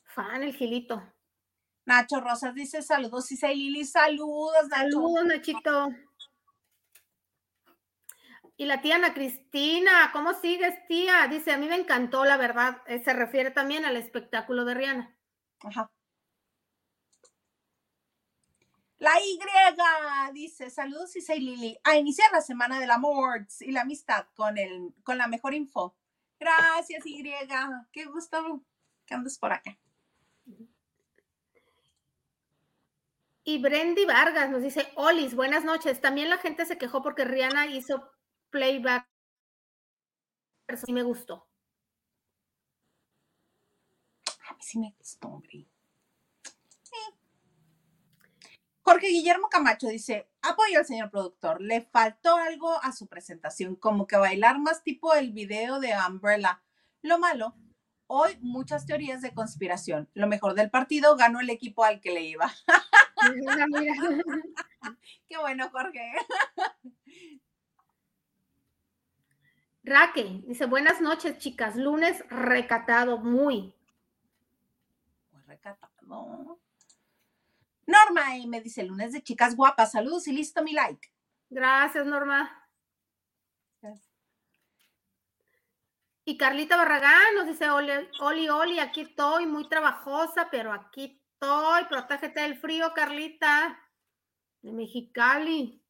[0.04, 1.02] Fan el Gilito.
[1.84, 4.92] Nacho Rosas dice saludos, y Lili, saludos, Nacho.
[4.92, 5.88] Saludos, Nachito.
[8.58, 11.26] Y la tía Ana Cristina, ¿cómo sigues, tía?
[11.28, 12.82] Dice, a mí me encantó, la verdad.
[12.86, 15.16] Eh, se refiere también al espectáculo de Rihanna.
[15.60, 15.90] Ajá.
[18.98, 19.38] La Y
[20.32, 24.94] dice, saludos Isai Lili, a iniciar la semana del amor y la amistad con, el,
[25.02, 25.94] con la mejor info.
[26.40, 27.22] Gracias Y,
[27.92, 28.64] qué gusto
[29.04, 29.78] que andes por acá.
[33.44, 36.00] Y Brendy Vargas nos dice, Olis, buenas noches.
[36.00, 38.10] También la gente se quejó porque Rihanna hizo
[38.50, 39.08] playback.
[40.66, 41.46] Pero sí me gustó.
[44.48, 45.66] A mí sí me gustó, hombre.
[48.82, 54.06] Jorge Guillermo Camacho dice, apoyo al señor productor, le faltó algo a su presentación, como
[54.06, 56.62] que bailar más tipo el video de Umbrella.
[57.02, 57.56] Lo malo,
[58.06, 60.08] hoy muchas teorías de conspiración.
[60.14, 62.54] Lo mejor del partido, ganó el equipo al que le iba.
[65.26, 66.12] Qué bueno, Jorge.
[69.86, 71.76] Raque dice, buenas noches, chicas.
[71.76, 73.72] Lunes recatado, muy.
[75.30, 76.58] Muy recatado.
[77.86, 79.92] Norma y me dice lunes de chicas guapas.
[79.92, 81.08] Saludos y listo mi like.
[81.48, 82.68] Gracias, Norma.
[86.24, 91.84] Y Carlita Barragán nos dice, Oli, Oli, Oli, aquí estoy, muy trabajosa, pero aquí estoy.
[91.84, 93.78] Protégete del frío, Carlita,
[94.62, 95.80] de Mexicali.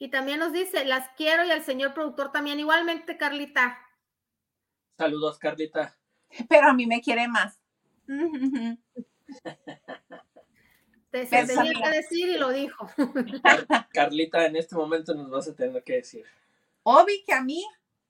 [0.00, 2.58] Y también nos dice, las quiero y al señor productor también.
[2.58, 3.78] Igualmente, Carlita.
[4.96, 5.94] Saludos, Carlita.
[6.48, 7.60] Pero a mí me quiere más.
[11.10, 12.88] Te tenía que decir y lo dijo.
[13.92, 16.24] Carlita, en este momento nos vas a tener que decir.
[16.82, 17.62] Obi, que a mí.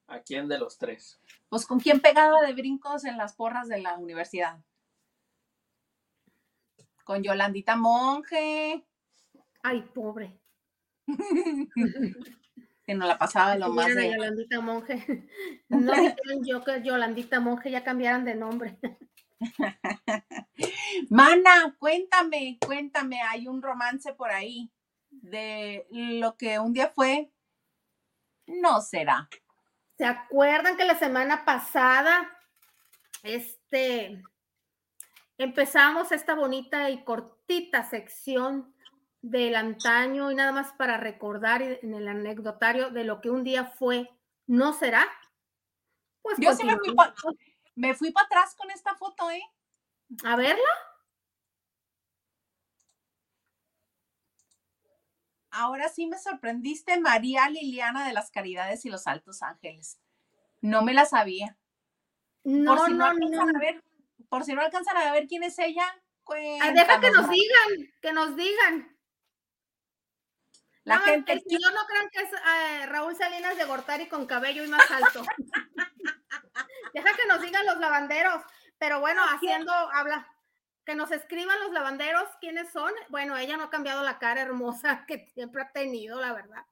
[0.06, 1.20] ¿A quién de los tres?
[1.48, 4.60] Pues con quién pegaba de brincos en las porras de la universidad.
[7.02, 8.86] Con Yolandita Monje.
[9.64, 10.39] Ay, pobre.
[12.84, 14.12] que no la pasaba lo más de...
[14.12, 15.28] Yolandita Monje.
[15.68, 15.92] No
[16.44, 18.78] yo que Yolandita Monje ya cambiaran de nombre.
[21.10, 24.70] Mana, cuéntame, cuéntame, hay un romance por ahí
[25.10, 27.30] de lo que un día fue,
[28.46, 29.28] no será.
[29.96, 32.30] ¿Se acuerdan que la semana pasada,
[33.22, 34.22] este,
[35.38, 38.74] empezamos esta bonita y cortita sección
[39.22, 43.66] del antaño y nada más para recordar en el anecdotario de lo que un día
[43.66, 44.10] fue,
[44.46, 45.06] ¿no será?
[46.22, 46.94] Pues Yo sí me fui,
[47.74, 49.42] me fui para atrás con esta foto, ¿eh?
[50.24, 50.68] A verla.
[55.50, 59.98] Ahora sí me sorprendiste, María Liliana de las Caridades y los Altos Ángeles.
[60.60, 61.58] No me la sabía.
[62.44, 63.82] No, por si no, no, A ver,
[64.28, 65.84] por si no alcanzan a ver quién es ella.
[66.72, 68.96] Deja que nos digan, que nos digan.
[70.90, 71.32] La gente.
[71.32, 74.90] Es yo no crean que es eh, Raúl Salinas de Gortari con cabello y más
[74.90, 75.22] alto.
[76.94, 78.42] deja que nos digan los lavanderos.
[78.78, 80.26] Pero bueno, haciendo, habla,
[80.84, 82.92] que nos escriban los lavanderos quiénes son.
[83.08, 86.64] Bueno, ella no ha cambiado la cara hermosa que siempre ha tenido, la verdad.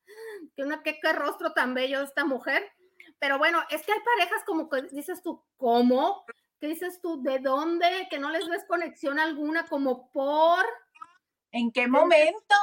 [0.54, 2.72] Tiene qué, qué rostro tan bello esta mujer.
[3.18, 6.24] Pero bueno, es que hay parejas como que dices tú, ¿cómo?
[6.60, 7.22] ¿Qué dices tú?
[7.22, 8.08] ¿De dónde?
[8.10, 10.64] Que no les ves conexión alguna, como por.
[11.52, 12.54] ¿En qué momento?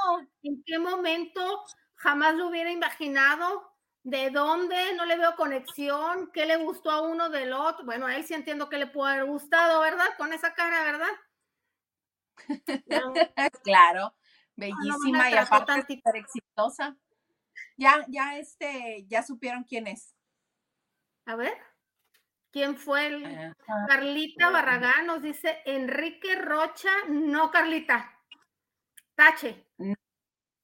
[0.43, 1.63] ¿En qué momento?
[1.95, 3.73] Jamás lo hubiera imaginado.
[4.03, 4.93] ¿De dónde?
[4.95, 6.29] No le veo conexión.
[6.31, 7.85] ¿Qué le gustó a uno del otro?
[7.85, 10.05] Bueno, a él sí entiendo que le puede haber gustado, ¿verdad?
[10.17, 11.09] Con esa cara, ¿verdad?
[13.63, 14.13] claro,
[14.55, 16.95] bellísima y aparte súper exitosa.
[17.77, 20.13] Ya, ya, este, ya supieron quién es.
[21.25, 21.57] A ver,
[22.55, 23.07] ¿Quién fue?
[23.07, 23.53] El...
[23.89, 26.89] Carlita Barragán nos dice Enrique Rocha.
[27.09, 28.14] No, Carlita.
[29.15, 29.65] Tache.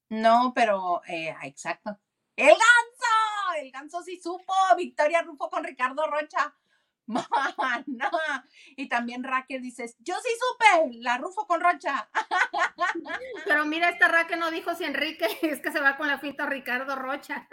[0.09, 1.97] No, pero eh, exacto.
[2.35, 3.61] ¡El ganso!
[3.61, 4.53] El ganso sí supo.
[4.77, 6.53] Victoria Rufo con Ricardo Rocha.
[7.87, 8.09] no.
[8.75, 12.09] Y también Raquel dice, yo sí supe, la Rufo con Rocha.
[13.45, 16.45] Pero mira, esta Raquel no dijo si Enrique es que se va con la finta
[16.45, 17.47] Ricardo Rocha.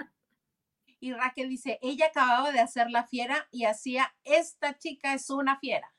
[1.01, 5.59] Y Raquel dice, ella acababa de hacer la fiera y hacía, esta chica es una
[5.59, 5.94] fiera.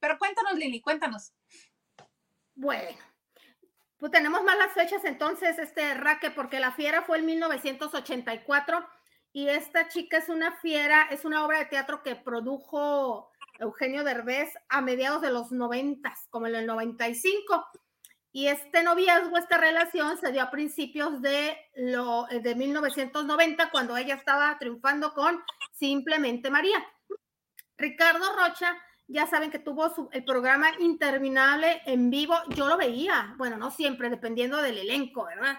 [0.00, 1.34] Pero cuéntanos, Lili, cuéntanos.
[2.54, 2.98] Bueno,
[3.98, 8.86] pues tenemos malas fechas entonces, este Raquel, porque la fiera fue en 1984
[9.32, 14.52] y esta chica es una fiera, es una obra de teatro que produjo Eugenio Derbez
[14.68, 17.66] a mediados de los noventas, como en el 95.
[18.30, 24.14] Y este noviazgo, esta relación se dio a principios de, lo, de 1990, cuando ella
[24.14, 25.42] estaba triunfando con
[25.72, 26.84] Simplemente María.
[27.76, 28.76] Ricardo Rocha,
[29.06, 32.34] ya saben que tuvo su, el programa interminable en vivo.
[32.50, 35.58] Yo lo veía, bueno, no siempre, dependiendo del elenco, ¿verdad?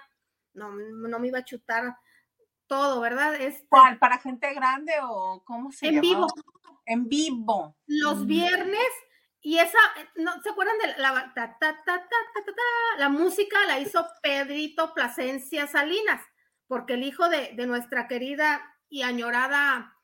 [0.54, 1.98] No, no me iba a chutar
[2.68, 3.36] todo, ¿verdad?
[3.36, 4.00] Este, ¿Cuál?
[4.00, 5.98] ¿Para gente grande o cómo se llama?
[5.98, 6.28] En vivo.
[6.86, 7.78] En vivo.
[7.88, 8.28] Los mm.
[8.28, 8.90] viernes
[9.46, 9.78] y esa,
[10.16, 12.08] ¿no se acuerdan de la, ta, ta, ta,
[12.98, 16.20] la música la hizo Pedrito Plasencia Salinas,
[16.66, 19.95] porque el hijo de, nuestra querida y añorada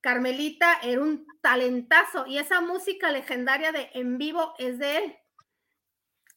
[0.00, 5.16] Carmelita era un talentazo y esa música legendaria de en vivo es de él.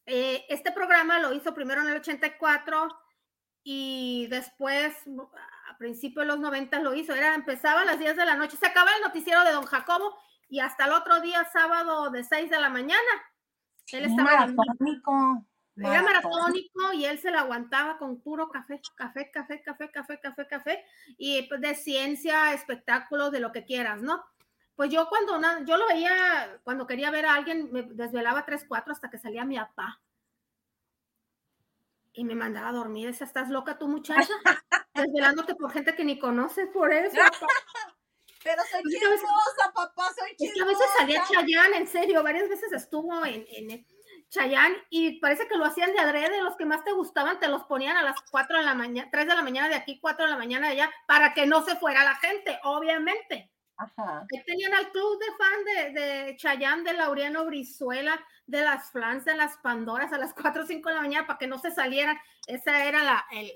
[0.05, 2.89] Eh, este programa lo hizo primero en el 84
[3.63, 4.95] y después
[5.69, 7.13] a principios de los 90 lo hizo.
[7.13, 10.17] Era, empezaba a las 10 de la noche, se acaba el noticiero de Don Jacobo
[10.49, 12.99] y hasta el otro día, sábado, de 6 de la mañana.
[13.91, 15.45] Él estaba maratónico.
[15.77, 20.47] Era maratónico y él se lo aguantaba con puro café, café, café, café, café, café,
[20.47, 20.85] café,
[21.17, 24.23] y pues, de ciencia, espectáculos, de lo que quieras, ¿no?
[24.75, 28.91] Pues yo cuando yo lo veía, cuando quería ver a alguien, me desvelaba tres, cuatro
[28.91, 30.01] hasta que salía mi papá.
[32.13, 33.07] Y me mandaba a dormir.
[33.07, 34.33] Esa, ¿estás loca tú, muchacha?
[34.93, 37.15] Desvelándote por gente que ni conoces, por eso.
[38.43, 40.63] Pero soy chismosa, papá, soy chismosa.
[40.63, 43.85] a veces salía Chayán, en serio, varias veces estuvo en, en
[44.31, 47.63] Chayán y parece que lo hacían de adrede, los que más te gustaban te los
[47.65, 50.31] ponían a las 4 de la mañana, 3 de la mañana de aquí, 4 de
[50.31, 53.51] la mañana de allá, para que no se fuera la gente, obviamente.
[53.75, 54.25] Ajá.
[54.45, 59.35] tenían al club de fan de, de Chayán, de Laureano Brizuela, de las Flans, de
[59.35, 62.17] las Pandoras a las 4 o 5 de la mañana para que no se salieran.
[62.47, 63.51] Ese era la, el,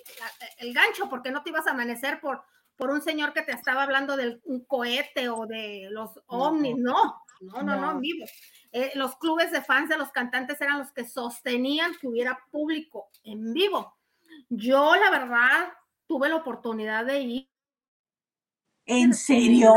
[0.58, 2.44] el gancho, porque no te ibas a amanecer por,
[2.76, 6.94] por un señor que te estaba hablando del un cohete o de los ovnis, no,
[6.94, 8.26] no, no, no, vivo.
[8.72, 13.10] Eh, los clubes de fans de los cantantes eran los que sostenían que hubiera público
[13.24, 13.98] en vivo.
[14.50, 15.74] Yo, la verdad,
[16.08, 17.50] tuve la oportunidad de ir.
[18.86, 19.74] ¿En serio?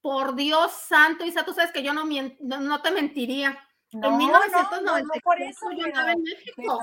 [0.00, 2.04] Por Dios santo, Isa, tú sabes que yo no,
[2.40, 3.58] no, te mentiría.
[3.92, 6.82] en 1990 por eso, yo estaba en México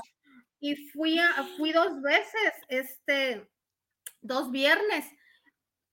[0.60, 3.48] y fui, a, fui dos veces, este,
[4.20, 5.06] dos viernes.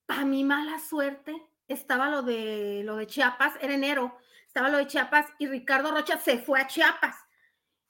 [0.06, 1.36] Para mi mala suerte
[1.68, 6.18] estaba lo de lo de Chiapas, era enero, estaba lo de Chiapas y Ricardo Rocha
[6.18, 7.16] se fue a Chiapas.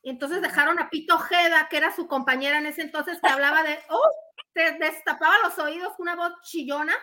[0.01, 3.63] Y entonces dejaron a Pito Ojeda, que era su compañera en ese entonces, que hablaba
[3.63, 4.09] de, oh,
[4.53, 6.93] te destapaba los oídos con una voz chillona.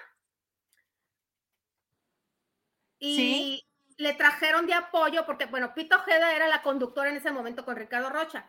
[2.99, 3.66] Y
[3.97, 7.75] le trajeron de apoyo, porque, bueno, Pito Ojeda era la conductora en ese momento con
[7.75, 8.47] Ricardo Rocha.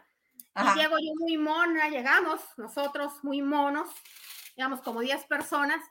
[0.56, 3.90] Y llego yo muy mona, llegamos nosotros muy monos,
[4.56, 5.84] digamos, como 10 personas,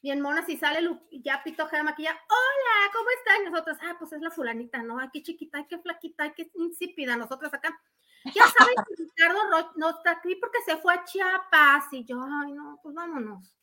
[0.00, 3.52] bien monas, y sale ya Pito de maquilla, hola, ¿cómo están?
[3.52, 4.98] nosotros, ah, pues es la fulanita, ¿no?
[4.98, 7.78] Ay, qué chiquita, ay, qué flaquita, ay, qué insípida, nosotros acá.
[8.24, 12.52] Ya saben que Ricardo no está aquí porque se fue a Chiapas, y yo, ay,
[12.52, 13.56] no, pues vámonos.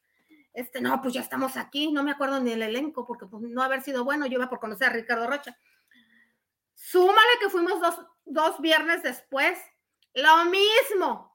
[0.53, 3.61] Este, no, pues ya estamos aquí, no me acuerdo ni el elenco, porque pues, no
[3.61, 5.57] haber sido bueno, yo iba por conocer a Ricardo Rocha.
[6.73, 9.59] Súmale que fuimos dos, dos viernes después,
[10.13, 11.28] lo mismo,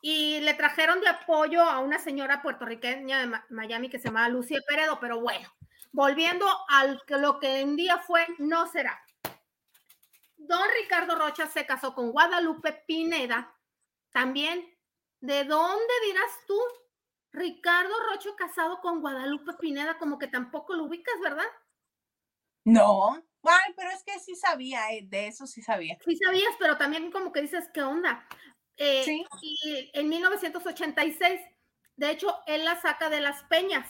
[0.00, 4.58] y le trajeron de apoyo a una señora puertorriqueña de Miami que se llamaba Lucia
[4.66, 5.48] Peredo, pero bueno,
[5.92, 6.86] volviendo a
[7.18, 8.98] lo que en día fue, no será.
[10.36, 13.54] Don Ricardo Rocha se casó con Guadalupe Pineda,
[14.10, 14.76] también.
[15.20, 16.58] ¿De dónde dirás tú?
[17.32, 21.44] Ricardo Rocha casado con Guadalupe Pineda, como que tampoco lo ubicas, ¿verdad?
[22.64, 23.22] No,
[23.76, 25.96] pero es que sí sabía, eh, de eso sí sabía.
[26.04, 28.26] Sí sabías, pero también como que dices, ¿qué onda?
[28.82, 31.38] Eh, y en 1986,
[31.96, 33.86] de hecho, él la saca de las peñas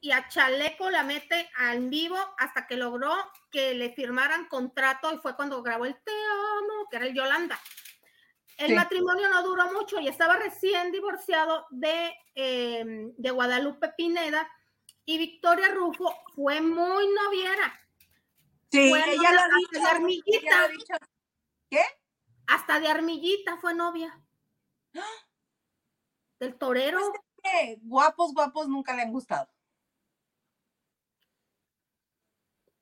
[0.00, 3.14] y a Chaleco la mete en vivo hasta que logró
[3.52, 7.60] que le firmaran contrato y fue cuando grabó el Te amo, que era el Yolanda.
[8.56, 14.50] El matrimonio no duró mucho y estaba recién divorciado de, em, de Guadalupe Pineda
[15.04, 17.80] y Victoria Rufo fue muy noviera.
[18.72, 20.94] Sí, ella lo ha dicho.
[21.70, 21.84] ¿Qué?
[22.48, 24.20] Hasta de armillita fue novia.
[26.40, 26.98] Del torero.
[27.42, 29.48] Pues guapos, guapos nunca le han gustado.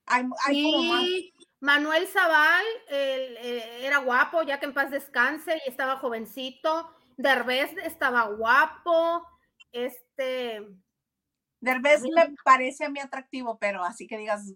[0.07, 6.89] Hay, sí, Manuel Zaval era guapo, ya que en paz descanse, y estaba jovencito.
[7.17, 9.27] Derbez estaba guapo.
[9.73, 10.65] Este.
[11.61, 14.55] Derbez me parece a mí atractivo, pero así que digas.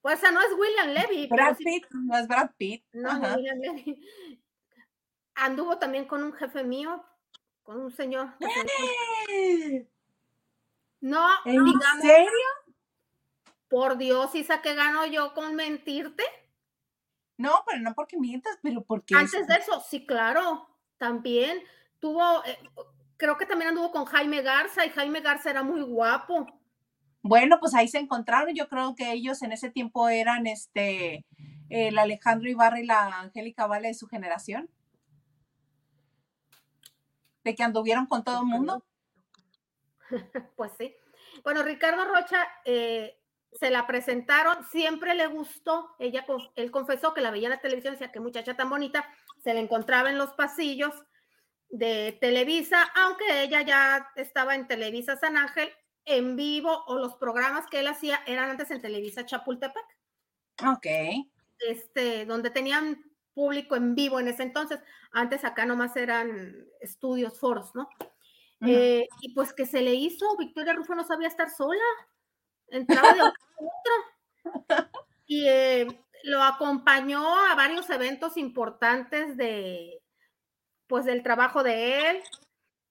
[0.00, 1.26] Pues no es William Levy.
[1.26, 2.84] Brad Pitt, no es Brad Pitt.
[2.92, 4.08] No, no William Levy.
[5.34, 7.04] Anduvo también con un jefe mío,
[7.62, 8.34] con un señor.
[11.00, 11.64] No, ¿En
[12.00, 12.48] serio?
[13.68, 16.24] Por Dios, Isa, que gano yo con mentirte?
[17.36, 19.14] No, pero no porque mientas, pero porque.
[19.14, 21.62] Antes de eso, sí, claro, también
[22.00, 22.58] tuvo, eh,
[23.16, 26.46] creo que también anduvo con Jaime Garza y Jaime Garza era muy guapo.
[27.22, 28.54] Bueno, pues ahí se encontraron.
[28.54, 31.24] Yo creo que ellos en ese tiempo eran este
[31.68, 34.70] el Alejandro Ibarra y la Angélica Vale de su generación.
[37.44, 38.84] De que anduvieron con todo el mundo.
[40.56, 40.94] pues sí.
[41.44, 43.18] Bueno, Ricardo Rocha eh,
[43.52, 46.24] se la presentaron, siempre le gustó, ella,
[46.56, 49.06] él confesó que la veía en la televisión, decía que muchacha tan bonita,
[49.42, 50.92] se la encontraba en los pasillos
[51.68, 55.70] de Televisa, aunque ella ya estaba en Televisa San Ángel
[56.08, 59.84] en vivo o los programas que él hacía eran antes en Televisa Chapultepec.
[60.66, 60.86] Ok.
[61.60, 63.04] Este, donde tenían
[63.34, 64.80] público en vivo en ese entonces.
[65.12, 67.88] Antes acá nomás eran estudios, foros, ¿no?
[68.60, 71.84] Eh, y pues que se le hizo, Victoria Rufo no sabía estar sola
[72.70, 73.42] entraba de otro.
[75.30, 75.86] Y eh,
[76.22, 80.00] lo acompañó a varios eventos importantes de,
[80.86, 82.22] pues, del trabajo de él.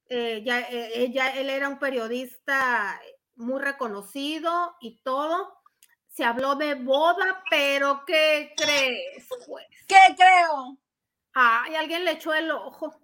[0.10, 3.00] Eh, ya, eh, ella, él era un periodista
[3.36, 5.62] muy reconocido y todo.
[6.10, 9.28] Se habló de boda, pero ¿qué crees?
[9.46, 9.66] Pues?
[9.88, 10.78] ¿Qué creo?
[11.34, 13.00] Ay, alguien le echó el ojo.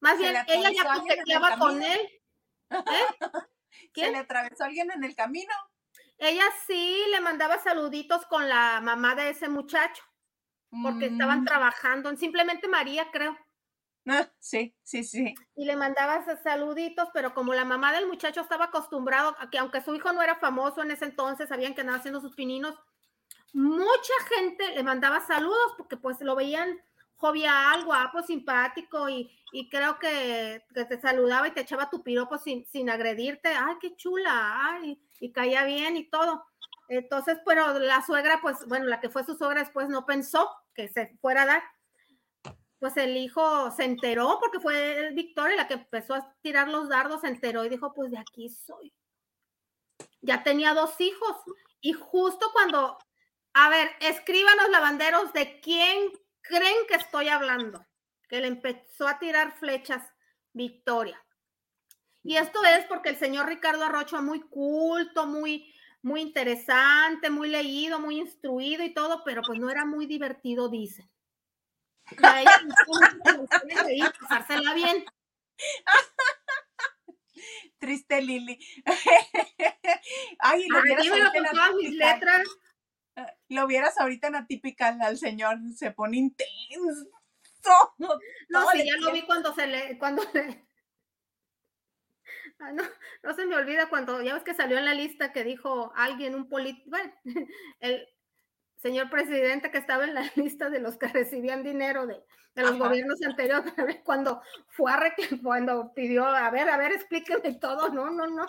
[0.00, 2.00] Más bien, ella ya coqueteaba con él.
[2.70, 3.44] ¿Eh?
[3.94, 5.52] ¿Se le atravesó alguien en el camino?
[6.18, 10.02] Ella sí le mandaba saluditos con la mamá de ese muchacho,
[10.82, 11.44] porque estaban mm.
[11.46, 13.36] trabajando, simplemente María, creo.
[14.06, 15.34] Ah, sí, sí, sí.
[15.54, 19.82] Y le mandaba saluditos, pero como la mamá del muchacho estaba acostumbrado a que aunque
[19.82, 22.78] su hijo no era famoso en ese entonces, sabían que andaba haciendo sus pininos,
[23.52, 26.80] mucha gente le mandaba saludos porque pues lo veían
[27.20, 32.66] jovial, guapo, simpático y, y creo que, te saludaba y te echaba tu piropo sin,
[32.66, 33.50] sin agredirte.
[33.50, 36.46] Ay, qué chula, ay, y caía bien y todo.
[36.88, 40.88] Entonces, pero la suegra, pues, bueno, la que fue su suegra después no pensó que
[40.88, 41.62] se fuera a dar.
[42.80, 47.20] Pues el hijo se enteró porque fue Victoria la que empezó a tirar los dardos,
[47.20, 48.92] se enteró y dijo, pues de aquí soy.
[50.22, 51.36] Ya tenía dos hijos.
[51.82, 52.98] Y justo cuando,
[53.52, 56.10] a ver, escríbanos lavanderos de quién
[56.40, 57.86] creen que estoy hablando,
[58.28, 60.02] que le empezó a tirar flechas
[60.54, 61.22] Victoria.
[62.22, 68.00] Y esto es porque el señor Ricardo Arrocho muy culto, muy, muy interesante, muy leído,
[68.00, 70.70] muy instruido y todo, pero pues no era muy divertido,
[72.10, 73.80] dice.
[73.80, 75.04] A ella pasársela bien.
[77.78, 78.58] Triste Lili.
[80.38, 82.46] Ay, lo vieras con todas mis letras.
[83.48, 87.10] Lo vieras ahorita en Atypical al señor, se pone intenso.
[87.98, 88.18] No,
[88.72, 90.64] sí, ya lo vi cuando se le, cuando le,
[92.74, 92.82] no,
[93.22, 96.34] no se me olvida cuando, ya ves que salió en la lista que dijo alguien,
[96.34, 97.12] un político, bueno,
[97.80, 98.08] el
[98.80, 102.22] señor presidente que estaba en la lista de los que recibían dinero de,
[102.56, 103.72] los gobiernos anteriores,
[104.04, 108.44] cuando fue a cuando pidió, a ver, a ver, explíqueme todo, no, no, no.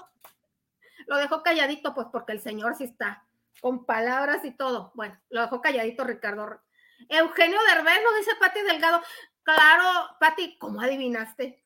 [1.08, 3.26] Lo dejó calladito, pues porque el señor sí está
[3.62, 4.92] con palabras y todo.
[4.96, 6.62] Bueno, lo dejó calladito Ricardo.
[7.10, 9.02] Eugenio Derbez, nos dice Pati Delgado.
[9.44, 11.64] Claro, Pati, ¿cómo adivinaste?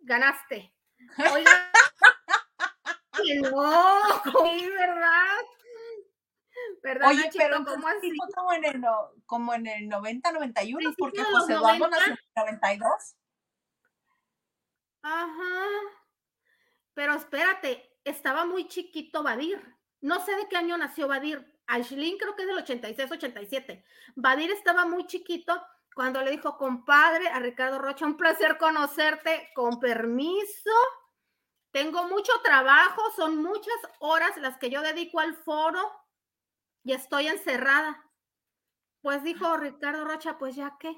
[0.00, 0.74] Ganaste.
[1.32, 1.70] Oiga,
[3.50, 4.22] no,
[4.78, 5.44] ¿verdad?
[6.82, 8.12] ¿Verdad, Oye, pero ¿cómo así?
[8.34, 8.82] Como en el,
[9.26, 12.18] como en el 90, 91, porque José Eduardo nació en
[12.48, 13.16] el 92.
[15.02, 15.66] Ajá.
[16.94, 19.60] Pero espérate, estaba muy chiquito Badir.
[20.00, 21.46] No sé de qué año nació Badir.
[21.66, 23.84] Aislin creo que es del 86, 87.
[24.16, 25.62] Badir estaba muy chiquito
[25.94, 30.70] cuando le dijo, compadre, a Ricardo Rocha, un placer conocerte, con permiso.
[31.70, 35.80] Tengo mucho trabajo, son muchas horas las que yo dedico al foro
[36.84, 38.04] y estoy encerrada.
[39.02, 40.94] Pues dijo Ricardo Rocha, pues ya qué.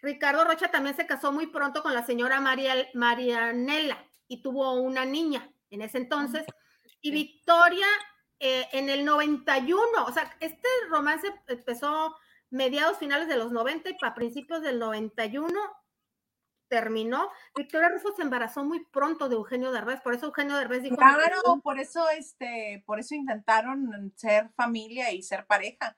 [0.00, 5.04] Ricardo Rocha también se casó muy pronto con la señora María, Marianela y tuvo una
[5.04, 6.44] niña en ese entonces.
[7.00, 7.86] Y Victoria
[8.38, 12.16] eh, en el 91, o sea, este romance empezó
[12.50, 15.52] mediados finales de los 90 y para principios del 91
[16.68, 17.30] terminó.
[17.56, 20.96] Victoria Rufo se embarazó muy pronto de Eugenio Derbez, por eso Eugenio Derbez dijo...
[20.96, 25.96] Claro, por eso, este, por eso intentaron ser familia y ser pareja,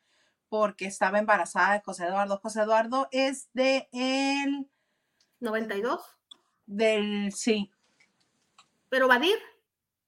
[0.48, 2.38] porque estaba embarazada de José Eduardo.
[2.42, 4.68] José Eduardo es de el...
[5.40, 6.00] 92.
[6.66, 7.70] Del, sí.
[8.88, 9.38] Pero Badir.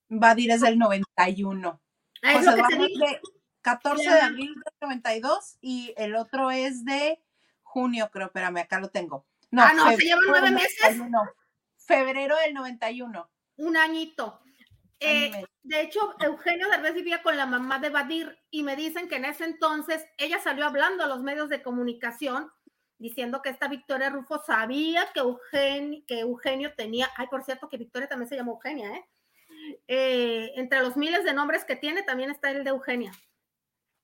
[0.09, 1.81] Badir es del 91.
[2.23, 3.21] Ah, José Eduardo es de
[3.63, 7.21] 14 de abril del 92 y el otro es de
[7.63, 9.25] junio, creo, espérame, acá lo tengo.
[9.53, 11.01] No, ah, no, se llevan nueve meses.
[11.77, 13.31] Febrero del 91.
[13.57, 14.41] Un añito.
[14.99, 19.17] Eh, de hecho, Eugenio Derbez vivía con la mamá de Badir y me dicen que
[19.17, 22.51] en ese entonces ella salió hablando a los medios de comunicación
[22.99, 27.77] diciendo que esta Victoria Rufo sabía que Eugenio, que Eugenio tenía, ay, por cierto, que
[27.77, 29.09] Victoria también se llama Eugenia, ¿eh?
[29.89, 30.53] ¿eh?
[30.55, 33.13] entre los miles de nombres que tiene también está el de Eugenia.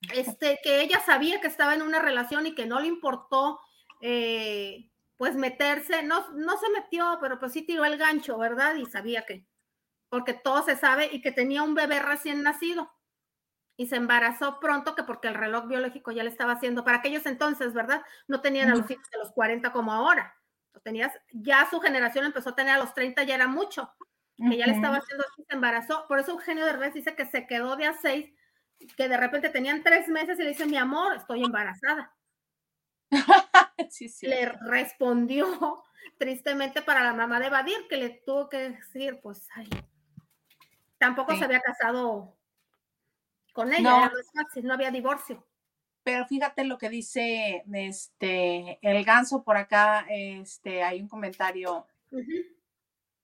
[0.14, 3.58] Este, que ella sabía que estaba en una relación y que no le importó
[4.00, 4.88] eh,
[5.18, 8.76] pues meterse, no, no se metió, pero pues sí tiró el gancho, ¿verdad?
[8.76, 9.46] Y sabía que,
[10.08, 12.90] porque todo se sabe y que tenía un bebé recién nacido
[13.76, 17.26] y se embarazó pronto que porque el reloj biológico ya le estaba haciendo, para aquellos
[17.26, 18.02] entonces, ¿verdad?
[18.28, 20.36] No tenían a los hijos de los 40 como ahora.
[20.84, 23.92] tenías, ya su generación empezó a tener a los 30, ya era mucho,
[24.36, 26.06] que ya le estaba haciendo así, se embarazó.
[26.06, 28.32] Por eso Eugenio Derbez dice que se quedó de a seis,
[28.96, 32.16] que de repente tenían tres meses y le dice, mi amor, estoy embarazada.
[34.22, 35.46] Le respondió
[36.18, 39.68] tristemente para la mamá de Badir, que le tuvo que decir, pues, ay,
[40.98, 42.36] tampoco se había casado
[43.52, 44.62] con ella, no.
[44.62, 45.46] no había divorcio.
[46.02, 51.86] Pero fíjate lo que dice este el ganso por acá, este, hay un comentario.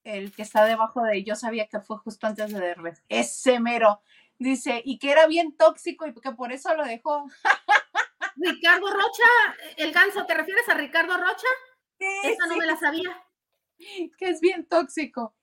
[0.03, 3.03] El que está debajo de yo sabía que fue justo antes de Derbez.
[3.09, 4.01] Ese mero.
[4.37, 7.25] Dice, y que era bien tóxico y que por eso lo dejó.
[8.35, 9.23] Ricardo Rocha,
[9.77, 11.47] el ganso, ¿te refieres a Ricardo Rocha?
[11.99, 13.23] Esa no me la sabía.
[13.77, 15.35] Que es bien tóxico.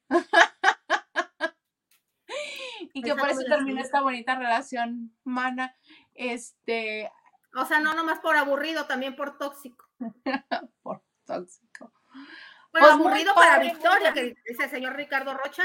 [2.95, 5.77] y que por eso terminó esta bonita relación, mana.
[6.15, 7.11] Este.
[7.55, 9.87] O sea, no nomás por aburrido, también por tóxico.
[10.83, 11.93] por tóxico.
[12.73, 15.65] Bueno, pues aburrido para Victoria, que dice el señor Ricardo Rocha.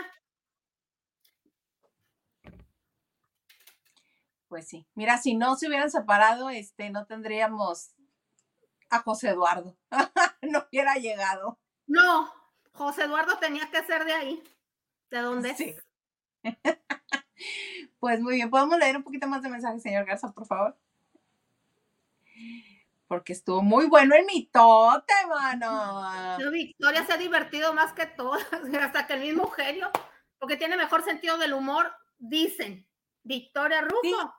[4.47, 4.87] Pues sí.
[4.95, 7.91] Mira, si no se hubieran separado, este, no tendríamos
[8.89, 9.77] a José Eduardo.
[10.41, 11.59] no hubiera llegado.
[11.85, 12.31] No,
[12.73, 14.43] José Eduardo tenía que ser de ahí.
[15.09, 15.75] ¿De dónde sí.
[17.99, 20.77] pues muy bien, ¿podemos leer un poquito más de mensajes, señor Garza, por favor?
[23.07, 26.49] Porque estuvo muy bueno el mitote, mano.
[26.51, 28.45] Victoria se ha divertido más que todas,
[28.81, 29.89] hasta que el mismo genio,
[30.39, 32.85] porque tiene mejor sentido del humor, dicen.
[33.23, 34.33] Victoria Rufo.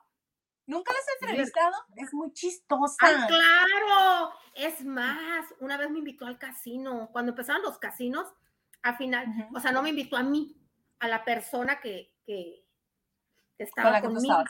[0.69, 1.75] ¿Nunca las has entrevistado?
[1.95, 2.95] Es muy chistosa.
[2.99, 4.31] ¡Ay, claro!
[4.53, 7.09] Es más, una vez me invitó al casino.
[7.11, 8.27] Cuando empezaron los casinos,
[8.83, 10.55] al final, o sea, no me invitó a mí,
[10.99, 12.63] a la persona que, que,
[13.57, 14.43] estaba conmigo.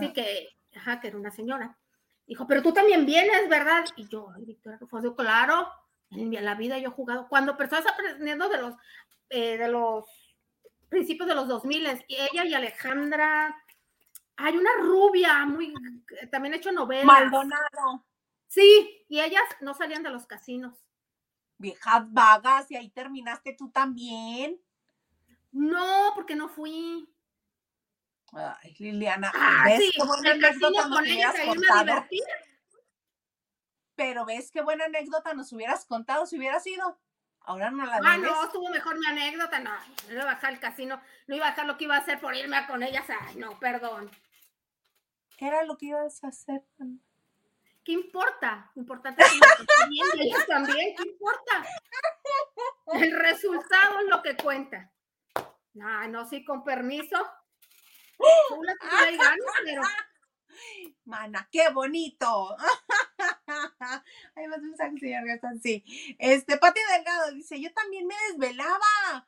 [0.00, 1.78] sí, que, ajá, que era una señora.
[2.26, 3.84] Dijo, pero tú también vienes, ¿verdad?
[3.94, 5.70] Y yo, ay, Victoria Rufo, claro,
[6.10, 7.28] en la vida yo he jugado.
[7.28, 8.74] Cuando personas aprendiendo de los,
[9.28, 10.06] eh, de los
[10.88, 13.56] principios de los 2000 y ella y Alejandra,
[14.42, 15.74] hay una rubia muy,
[16.30, 17.04] también ha hecho novelas.
[17.04, 18.06] Maldonado.
[18.46, 20.76] Sí, y ellas no salían de los casinos.
[21.58, 24.60] Viejas vagas, y ahí terminaste tú también.
[25.52, 27.08] No, porque no fui.
[28.32, 29.32] Ay, Liliana,
[29.64, 32.06] ¿ves qué buena anécdota nos hubieras contado?
[33.96, 36.98] Pero ves qué buena anécdota nos hubieras contado si hubieras ido.
[37.42, 39.58] Ahora no la Ah, no, estuvo mejor mi anécdota.
[39.58, 39.72] No,
[40.06, 41.00] no iba a bajar el casino.
[41.26, 43.04] No iba a bajar lo que iba a hacer por irme con ellas.
[43.08, 44.10] Ay, no, perdón.
[45.40, 46.62] ¿Qué era lo que ibas a hacer?
[47.82, 48.70] ¿Qué importa?
[48.74, 49.40] Importante es
[49.80, 50.94] también, ellos también.
[50.94, 51.64] ¿Qué importa?
[52.92, 54.92] El resultado es lo que cuenta.
[55.72, 57.16] No, no, sí, con permiso.
[59.64, 59.82] pero...
[61.06, 62.54] Mana, qué bonito.
[64.36, 65.82] Hay más mensajes, señor así.
[66.18, 69.26] Este, Pati Delgado dice, yo también me desvelaba.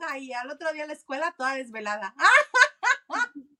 [0.00, 2.16] Ja, y al otro día a la escuela toda desvelada.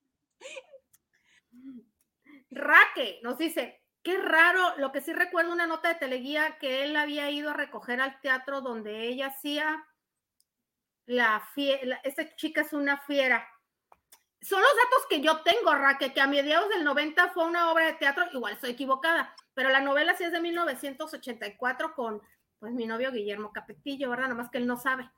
[2.56, 6.96] Raque nos dice, qué raro, lo que sí recuerdo una nota de teleguía que él
[6.96, 9.86] había ido a recoger al teatro donde ella hacía
[11.06, 13.48] la fiera, esta chica es una fiera.
[14.40, 17.86] Son los datos que yo tengo, Raque, que a mediados del 90 fue una obra
[17.86, 22.22] de teatro, igual estoy equivocada, pero la novela sí es de 1984 con
[22.58, 24.28] pues mi novio Guillermo Capetillo, ¿verdad?
[24.28, 25.10] Nomás que él no sabe.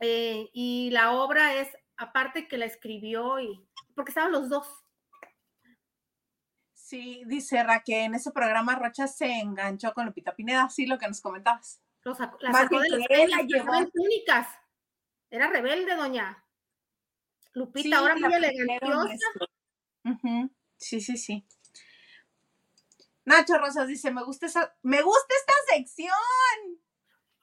[0.00, 4.66] Eh, y la obra es, aparte que la escribió y, porque estaban los dos.
[6.90, 11.06] Sí, dice Raquel, en ese programa Rocha se enganchó con Lupita Pineda, sí, lo que
[11.06, 11.80] nos comentabas.
[12.02, 13.42] Los sacó, la sacó de las penas,
[13.94, 14.48] únicas.
[15.30, 16.44] Era rebelde, doña.
[17.52, 19.14] Lupita, sí, ahora muy elegantiosa.
[20.78, 21.46] Sí, sí, sí.
[23.24, 26.80] Nacho Rosas dice, me gusta esa, me gusta esta sección.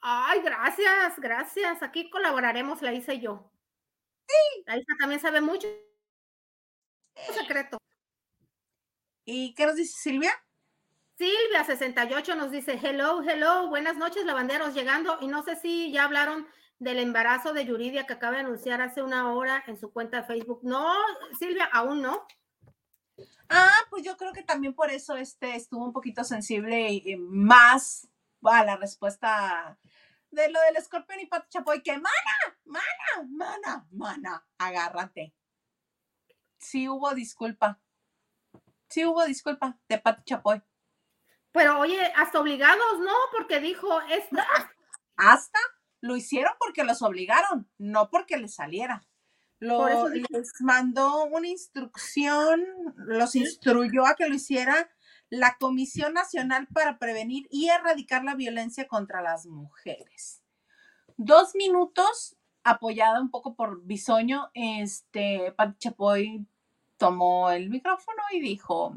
[0.02, 1.82] Ay, gracias, gracias.
[1.82, 3.50] Aquí colaboraremos, la hice yo.
[4.28, 4.64] Sí.
[4.66, 5.68] La Isa también sabe mucho.
[7.14, 7.77] Es secreto.
[9.30, 10.32] ¿Y qué nos dice Silvia?
[11.18, 15.18] Silvia 68 nos dice, hello, hello, buenas noches, lavanderos, llegando.
[15.20, 16.48] Y no sé si ya hablaron
[16.78, 20.26] del embarazo de Yuridia que acaba de anunciar hace una hora en su cuenta de
[20.26, 20.60] Facebook.
[20.62, 20.94] No,
[21.38, 22.26] Silvia, aún no.
[23.50, 28.08] Ah, pues yo creo que también por eso este estuvo un poquito sensible y, más
[28.42, 29.78] a la respuesta
[30.30, 35.34] de lo del escorpión y Pato Chapoy, que mana, mana, mana, mana, agárrate.
[36.56, 37.78] Sí hubo disculpa.
[38.88, 40.62] Sí hubo disculpa de Pato Chapoy.
[41.52, 43.12] Pero oye, hasta obligados, ¿no?
[43.32, 44.36] Porque dijo esto.
[45.16, 45.58] Hasta
[46.00, 49.04] lo hicieron porque los obligaron, no porque les saliera.
[49.60, 52.64] Lo, les mandó una instrucción,
[52.94, 54.88] los instruyó a que lo hiciera
[55.30, 60.42] la Comisión Nacional para Prevenir y Erradicar la Violencia contra las Mujeres.
[61.16, 66.46] Dos minutos, apoyada un poco por Bisoño, este, Pati Chapoy
[66.98, 68.94] tomó el micrófono y dijo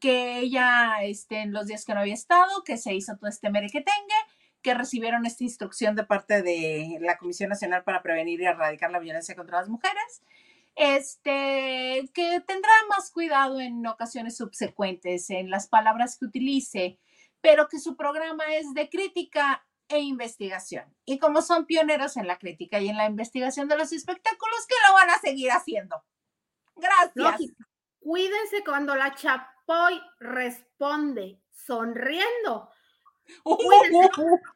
[0.00, 3.50] que ella, este, en los días que no había estado, que se hizo todo este
[3.50, 4.14] merequetengue,
[4.62, 9.00] que recibieron esta instrucción de parte de la Comisión Nacional para Prevenir y Erradicar la
[9.00, 10.22] Violencia contra las Mujeres,
[10.76, 16.98] este, que tendrá más cuidado en ocasiones subsecuentes en las palabras que utilice,
[17.40, 20.84] pero que su programa es de crítica e investigación.
[21.04, 24.74] Y como son pioneros en la crítica y en la investigación de los espectáculos, que
[24.88, 26.02] lo van a seguir haciendo.
[26.82, 27.52] Gracias.
[28.00, 32.70] cuídense cuando la Chapoy responde sonriendo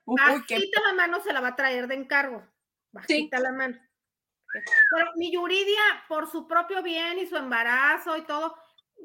[0.04, 2.46] Bajita la mano se la va a traer de encargo.
[2.92, 3.78] Bajita la mano.
[4.90, 8.56] Pero mi Yuridia, por su propio bien y su embarazo y todo,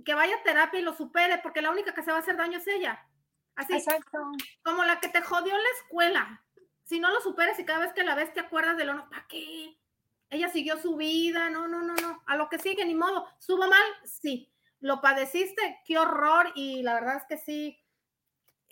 [0.06, 2.38] que vaya a terapia y lo supere, porque la única que se va a hacer
[2.38, 3.06] daño es ella.
[3.56, 3.74] Así.
[3.74, 4.18] Exacto.
[4.64, 6.44] Como la que te jodió en la escuela.
[6.84, 9.10] Si no lo superes y cada vez que la ves te acuerdas de lo no,
[9.10, 9.78] ¿para qué?
[10.32, 12.24] Ella siguió su vida, no, no, no, no.
[12.26, 13.28] A lo que sigue, ni modo.
[13.38, 13.84] ¿Subo mal?
[14.04, 14.50] Sí.
[14.80, 16.52] Lo padeciste, qué horror.
[16.56, 17.78] Y la verdad es que sí,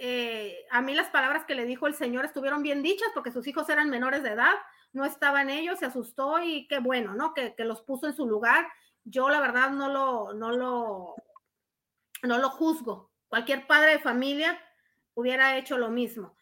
[0.02, 3.46] eh, a mí las palabras que le dijo el Señor estuvieron bien dichas porque sus
[3.48, 4.54] hijos eran menores de edad,
[4.94, 7.34] no estaban ellos, se asustó y qué bueno, ¿no?
[7.34, 8.66] Que, los puso en su lugar.
[9.04, 11.16] Yo la verdad no lo, no lo,
[12.24, 13.12] no lo juzgo.
[13.28, 14.58] Cualquier padre de familia
[15.16, 16.38] hubiera hecho lo mismo.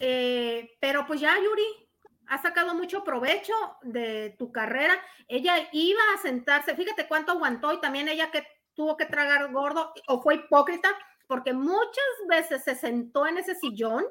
[0.00, 1.83] Eh, pero pues ya, Yuri,
[2.28, 4.94] ha sacado mucho provecho de tu carrera.
[5.28, 9.92] Ella iba a sentarse, fíjate cuánto aguantó y también ella que tuvo que tragar gordo
[10.08, 10.88] o fue hipócrita
[11.26, 14.04] porque muchas veces se sentó en ese sillón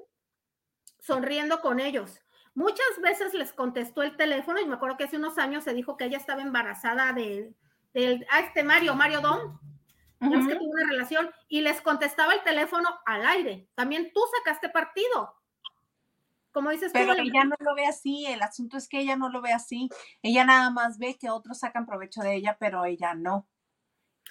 [0.99, 2.19] sonriendo con ellos.
[2.55, 5.97] Muchas veces les contestó el teléfono y me acuerdo que hace unos años se dijo
[5.97, 7.53] que ella estaba embarazada de,
[8.29, 9.59] a este Mario, Mario Don,
[10.19, 13.67] que tuvo una relación y les contestaba el teléfono al aire.
[13.75, 15.35] También tú sacaste partido.
[16.53, 19.41] Como dices Pero ella no lo ve así, el asunto es que ella no lo
[19.41, 19.89] ve así.
[20.21, 23.47] Ella nada más ve que otros sacan provecho de ella, pero ella no.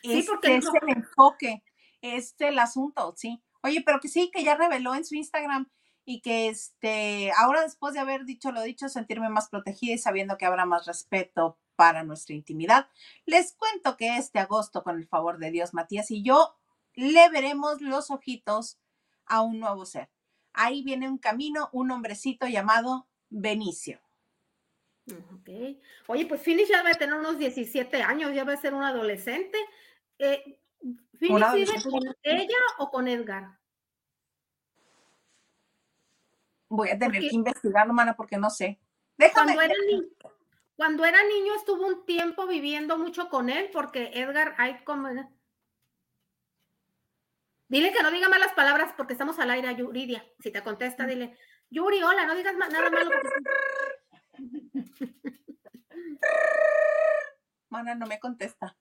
[0.03, 1.63] Sí, porque es el enfoque
[2.03, 3.43] es el asunto, sí.
[3.63, 5.71] Oye, pero que sí, que ya reveló en su Instagram
[6.05, 10.37] y que este, ahora después de haber dicho lo dicho, sentirme más protegida y sabiendo
[10.37, 12.89] que habrá más respeto para nuestra intimidad,
[13.25, 16.57] les cuento que este agosto, con el favor de Dios, Matías y yo
[16.95, 18.79] le veremos los ojitos
[19.27, 20.11] a un nuevo ser.
[20.55, 24.01] Ahí viene un camino, un hombrecito llamado Benicio.
[25.09, 25.49] Ok.
[26.07, 28.85] Oye, pues Finish ya va a tener unos 17 años, ya va a ser un
[28.85, 29.59] adolescente.
[30.19, 30.59] Eh,
[31.19, 33.59] ¿Phoenix con ella o con Edgar?
[36.69, 38.79] Voy a tener que investigarlo, mana, porque no sé.
[39.35, 40.09] Cuando era, niño,
[40.77, 45.09] cuando era niño estuvo un tiempo viviendo mucho con él, porque Edgar, hay como...
[47.73, 50.23] Dile que no diga malas palabras porque estamos al aire, Yuridia.
[50.41, 51.39] Si te contesta, dile,
[51.71, 53.11] Yuri, hola, no digas nada malo.
[57.71, 58.77] Mana, no me contesta.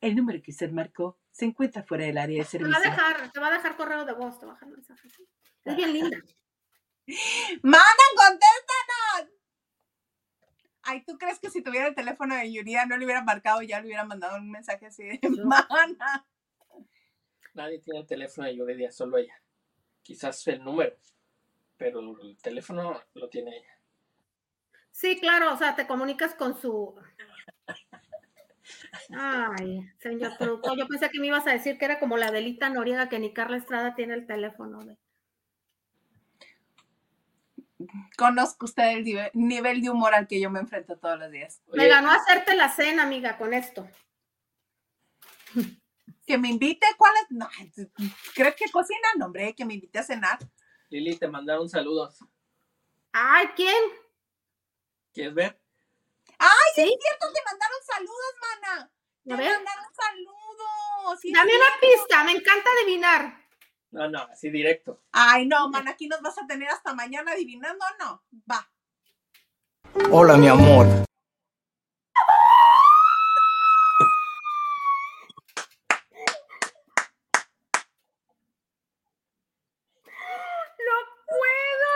[0.00, 2.72] El número que usted marcó se encuentra fuera del área de servicio.
[2.72, 4.70] Te va a dejar, te va a dejar correo de voz, te va a dejar
[4.70, 5.08] mensaje.
[5.66, 6.16] Es bien linda.
[7.62, 7.84] ¡Mana,
[8.16, 9.36] contéstanos!
[10.84, 13.66] Ay, ¿tú crees que si tuviera el teléfono de Yuria no le hubiera marcado y
[13.66, 16.26] ya le hubiera mandado un mensaje así de mana?
[17.56, 19.40] Nadie tiene el teléfono de Yuridia, solo ella.
[20.02, 20.94] Quizás el número,
[21.76, 23.80] pero el teléfono lo tiene ella.
[24.90, 26.94] Sí, claro, o sea, te comunicas con su.
[29.10, 32.68] Ay, señor productor, yo pensé que me ibas a decir que era como la delita
[32.68, 34.84] Noriega, que ni Carla Estrada tiene el teléfono.
[34.84, 34.98] De...
[38.18, 41.62] Conozco usted el nive- nivel de humor al que yo me enfrento todos los días.
[41.72, 43.88] Me ganó hacerte la cena, amiga, con esto.
[46.26, 47.26] Que me invite, ¿cuál es?
[47.30, 47.48] No,
[48.34, 49.08] ¿crees que cocina?
[49.16, 50.38] No, hombre, que me invite a cenar.
[50.90, 52.18] Lili, te mandaron saludos.
[53.12, 53.82] Ay, ¿quién?
[55.12, 55.60] ¿Quieres ver?
[56.74, 56.82] ¿Sí?
[57.00, 58.90] cierto, te mandaron saludos, mana.
[59.24, 61.20] Te A ver, mandaron saludos.
[61.20, 63.46] sí es dame una pista, me encanta adivinar.
[63.92, 65.00] No, no, así directo.
[65.12, 68.22] Ay, no, man, aquí nos vas a tener hasta mañana adivinando, ¿no?
[68.50, 68.68] Va.
[70.10, 70.86] Hola, mi amor.
[80.06, 80.96] ¡No
[81.26, 81.94] puedo!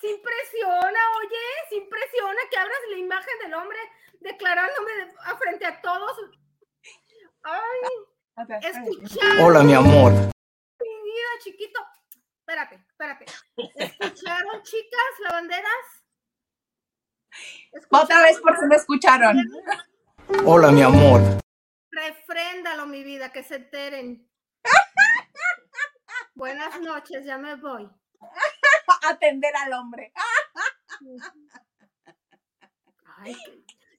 [0.00, 3.78] Se impresiona, oye, se impresiona que abras la imagen del hombre
[4.20, 6.16] declarándome de- a frente a todos.
[7.42, 7.80] Ay,
[9.64, 10.12] mi amor.
[10.12, 11.80] Mi vida, chiquito.
[12.40, 13.26] Espérate, espérate.
[13.74, 15.86] ¿Escucharon, chicas, lavanderas?
[17.90, 19.36] Otra vez por si me escucharon.
[20.44, 21.20] Hola, mi amor.
[21.90, 24.28] Refréndalo, mi vida, que se enteren.
[26.34, 27.90] Buenas noches, ya me voy.
[29.08, 30.12] Atender al hombre.
[33.18, 33.36] Ay,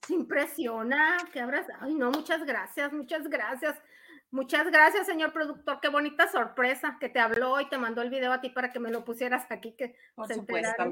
[0.05, 1.67] se impresiona que abras.
[1.79, 3.77] Ay, no, muchas gracias, muchas gracias.
[4.31, 5.81] Muchas gracias, señor productor.
[5.81, 8.79] Qué bonita sorpresa que te habló y te mandó el video a ti para que
[8.79, 9.75] me lo pusieras aquí.
[9.75, 10.89] Que Por se supuesto.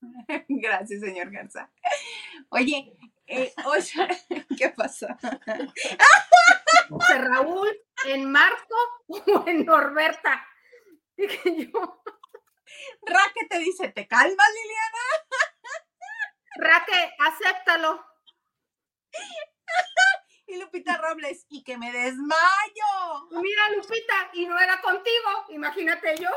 [0.48, 1.70] Gracias, señor Garza.
[2.48, 2.96] Oye,
[3.28, 5.16] eh, oye, ¿qué pasa?
[7.08, 7.68] de Raúl,
[8.06, 8.76] en Marco
[9.06, 10.44] o en Norberta.
[11.16, 12.02] Dije yo,
[13.02, 15.04] Raque te dice, ¿te calmas, Liliana?
[16.56, 18.04] Raque, acéptalo.
[20.50, 23.28] Y Lupita Robles, y que me desmayo.
[23.30, 26.30] Mira, Lupita, y no era contigo, imagínate yo.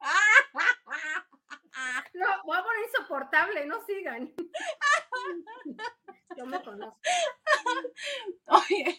[2.14, 4.34] No, voy a poner insoportable, no sigan.
[6.36, 7.00] Yo me conozco.
[8.46, 8.96] Oye,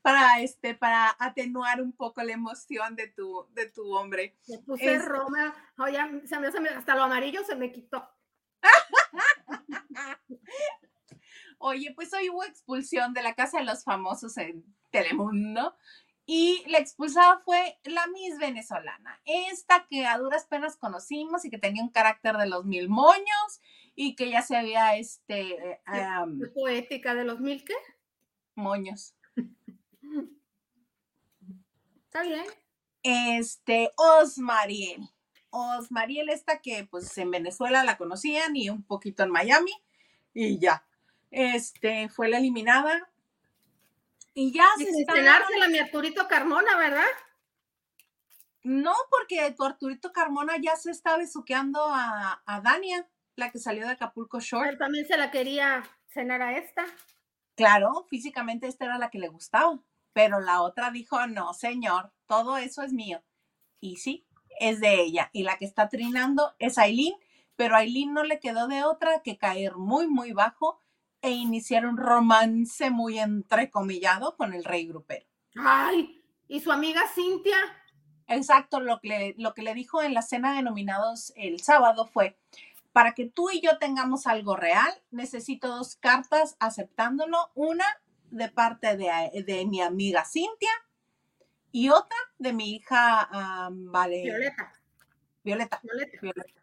[0.00, 4.38] para este, para atenuar un poco la emoción de tu, de tu hombre.
[4.48, 8.08] Me puse Es- Roma, oye, se me, se me- hasta lo amarillo se me quitó.
[11.64, 15.76] Oye, pues hoy hubo expulsión de la Casa de los Famosos en Telemundo
[16.26, 21.58] y la expulsada fue la Miss venezolana, esta que a duras penas conocimos y que
[21.58, 23.60] tenía un carácter de los mil moños
[23.94, 27.74] y que ya se había, este, Qué poética de los mil, ¿qué?
[28.56, 29.14] moños.
[32.06, 32.44] Está bien.
[33.04, 35.08] Este, Osmariel.
[35.50, 39.72] Osmariel esta que pues en Venezuela la conocían y un poquito en Miami
[40.34, 40.84] y ya.
[41.32, 43.08] Este, fue la eliminada.
[44.34, 45.14] Y ya se Y está-
[45.68, 47.04] mi Arturito Carmona, ¿verdad?
[48.62, 53.86] No, porque tu Arturito Carmona ya se está besuqueando a, a Dania, la que salió
[53.86, 54.70] de Acapulco Shore.
[54.70, 56.84] Él también se la quería cenar a esta.
[57.56, 59.80] Claro, físicamente esta era la que le gustaba,
[60.12, 63.22] pero la otra dijo, no, señor, todo eso es mío.
[63.80, 64.26] Y sí,
[64.60, 65.28] es de ella.
[65.32, 67.14] Y la que está trinando es Aileen,
[67.56, 70.78] pero a Aileen no le quedó de otra que caer muy, muy bajo
[71.22, 75.24] e iniciar un romance muy entrecomillado con el rey grupero.
[75.56, 77.56] Ay, y su amiga Cintia.
[78.26, 82.06] Exacto, lo que, le, lo que le dijo en la cena de nominados el sábado
[82.06, 82.38] fue,
[82.92, 87.84] para que tú y yo tengamos algo real, necesito dos cartas aceptándolo, una
[88.30, 90.70] de parte de, de mi amiga Cintia
[91.70, 93.28] y otra de mi hija
[93.70, 94.72] vale, Violeta.
[95.44, 95.80] Violeta.
[95.82, 96.18] Violeta.
[96.20, 96.61] Violeta.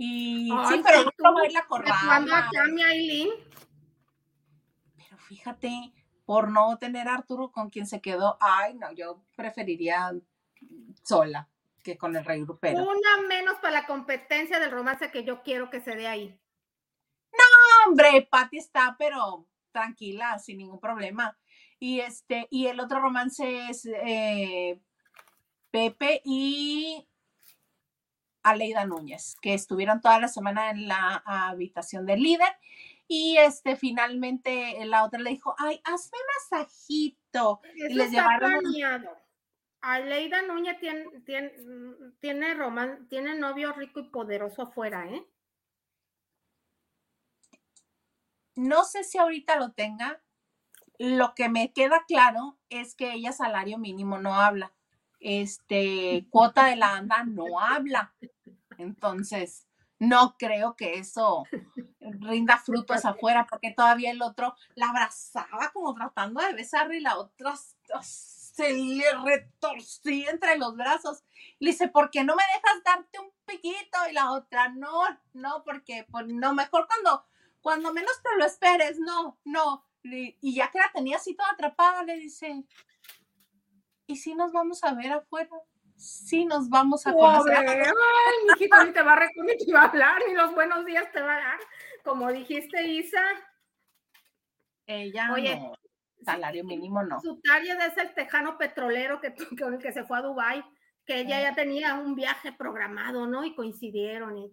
[0.00, 3.30] Y Ay, sí, pero pero no la acá mi Aileen,
[4.96, 5.92] Pero fíjate,
[6.24, 10.12] por no tener a Arturo con quien se quedó, ay, no, yo preferiría
[11.02, 11.48] sola
[11.82, 12.80] que con el rey grupero.
[12.80, 16.38] una menos para la competencia del romance que yo quiero que se dé ahí.
[17.88, 21.36] hombre, Patty está, pero tranquila, sin ningún problema.
[21.80, 24.80] Y este, y el otro romance es eh,
[25.72, 27.08] Pepe y
[28.42, 32.48] Aleida Núñez, que estuvieron toda la semana en la habitación del líder.
[33.06, 36.18] Y este, finalmente la otra le dijo, ay, hazme
[36.50, 37.60] masajito.
[37.74, 39.16] Eso les está llevaron- planeado.
[39.80, 41.52] Aleida Núñez tiene, tiene,
[42.20, 45.24] tiene, roman- tiene novio rico y poderoso afuera, ¿eh?
[48.56, 50.20] No sé si ahorita lo tenga,
[50.98, 54.72] lo que me queda claro es que ella salario mínimo no habla.
[55.20, 58.14] Este, cuota de la ANDA no habla.
[58.78, 59.66] Entonces,
[59.98, 61.44] no creo que eso
[62.00, 67.18] rinda frutos afuera, porque todavía el otro la abrazaba como tratando de besarle y la
[67.18, 67.54] otra
[68.00, 71.22] se le retorcía entre los brazos.
[71.58, 73.98] Le dice, ¿por qué no me dejas darte un piquito?
[74.10, 75.02] Y la otra, no,
[75.32, 77.24] no, porque pues, no, mejor cuando,
[77.60, 79.84] cuando menos te lo esperes, no, no.
[80.02, 82.64] Y ya que la tenía así toda atrapada, le dice,
[84.08, 85.50] ¿y si nos vamos a ver afuera?
[85.96, 87.56] Sí, nos vamos a conocer.
[87.56, 91.10] Ay, mijito, ni te va a reconocer, ni va a hablar, ni los buenos días
[91.12, 91.58] te va a dar.
[92.04, 93.22] Como dijiste, Isa.
[94.86, 95.74] Ella Oye, no,
[96.24, 97.20] salario mínimo no.
[97.20, 100.64] Su target es el tejano petrolero que, el que se fue a Dubai
[101.04, 103.42] que ella ya tenía un viaje programado, ¿no?
[103.42, 104.52] Y coincidieron, y,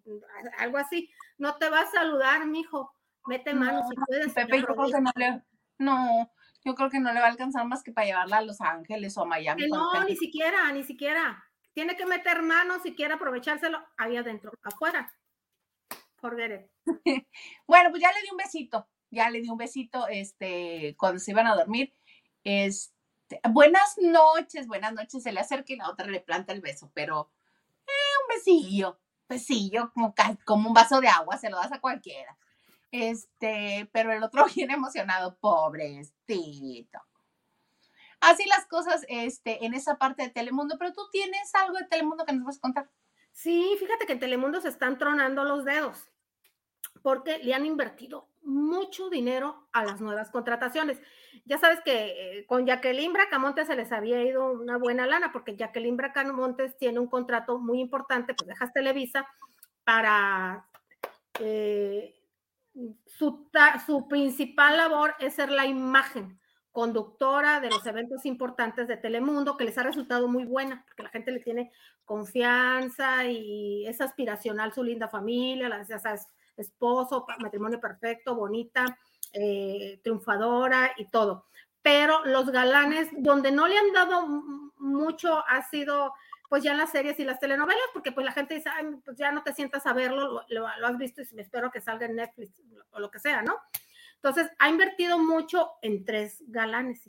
[0.58, 1.12] algo así.
[1.38, 2.93] No te va a saludar, mijo.
[3.28, 4.34] Mete manos no, si puedes.
[4.34, 5.43] Pepe, yo creo que no le,
[5.80, 6.32] no,
[6.66, 9.16] yo creo que no le va a alcanzar más que para llevarla a Los Ángeles
[9.18, 9.68] o a Miami.
[9.68, 11.45] no, ni siquiera, ni siquiera.
[11.74, 15.13] Tiene que meter manos si quiere aprovechárselo ahí adentro, afuera.
[16.16, 16.72] Forget it.
[17.68, 21.32] bueno, pues ya le di un besito, ya le di un besito, este, cuando se
[21.32, 21.93] iban a dormir.
[22.43, 26.91] Este, buenas noches, buenas noches, se le acerca y la otra le planta el beso,
[26.95, 27.32] pero
[27.86, 27.91] eh,
[28.24, 28.99] un besillo,
[29.30, 32.36] besillo, como, como un vaso de agua, se lo das a cualquiera.
[32.96, 37.00] Este, pero el otro viene emocionado, pobrecito.
[38.22, 42.26] Así las cosas este, en esa parte de Telemundo, pero tú tienes algo de Telemundo
[42.26, 42.89] que nos vas a contar.
[43.34, 46.10] Sí, fíjate que en Telemundo se están tronando los dedos
[47.02, 51.00] porque le han invertido mucho dinero a las nuevas contrataciones.
[51.43, 55.58] Ya sabes que eh, con Jacqueline Bracamontes se les había ido una buena lana, porque
[55.58, 59.28] Jacqueline Bracamontes tiene un contrato muy importante, pues dejas Televisa
[59.84, 60.68] para
[61.39, 62.14] eh,
[63.05, 63.49] su,
[63.86, 66.39] su principal labor es ser la imagen
[66.71, 71.09] conductora de los eventos importantes de Telemundo, que les ha resultado muy buena, porque la
[71.09, 71.71] gente le tiene
[72.03, 78.97] confianza y es aspiracional su linda familia, las, ya sabes, esposo, matrimonio perfecto, bonita,
[79.32, 81.45] eh, triunfadora y todo.
[81.82, 84.28] Pero los galanes, donde no le han dado
[84.78, 86.13] mucho, ha sido
[86.50, 88.70] pues ya en las series y las telenovelas, porque pues la gente dice,
[89.04, 92.06] pues ya no te sientas a verlo, lo, has visto y me espero que salga
[92.06, 93.56] en Netflix o lo que sea, ¿no?
[94.16, 97.02] Entonces, ha invertido mucho en tres galanes.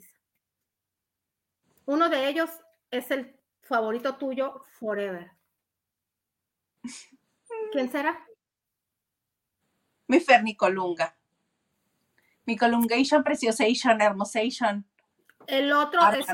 [1.85, 2.49] Uno de ellos
[2.91, 5.31] es el favorito tuyo, Forever.
[7.71, 8.27] ¿Quién será?
[10.07, 11.15] mi Fernicolunga.
[12.45, 14.85] Mi Colungation, Preciosation, Hermosation.
[15.47, 16.25] El otro es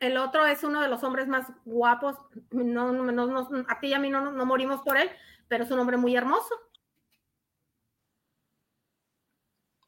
[0.00, 2.16] el otro es uno de los hombres más guapos.
[2.50, 5.10] No, no, a ti y a mí no, morimos por él,
[5.48, 6.54] pero es un hombre muy hermoso.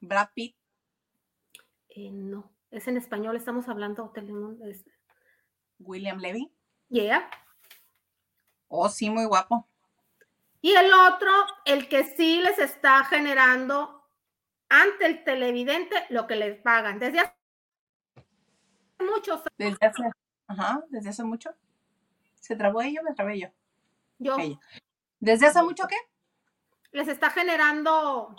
[0.01, 0.57] Brad Pitt.
[1.89, 4.13] Eh, no, es en español, estamos hablando
[5.81, 6.53] William Levy.
[6.89, 7.29] Yeah.
[8.69, 9.67] Oh, sí, muy guapo.
[10.61, 11.31] Y el otro,
[11.65, 14.05] el que sí les está generando
[14.69, 16.99] ante el televidente lo que les pagan.
[16.99, 17.38] Desde hace
[19.01, 20.03] muchos Desde hace,
[20.47, 21.51] ajá, desde hace mucho.
[22.35, 23.49] ¿Se trabó ello me trabé yo?
[24.19, 24.37] Yo.
[25.21, 25.97] ¿Desde hace mucho qué?
[26.93, 28.35] Les está generando,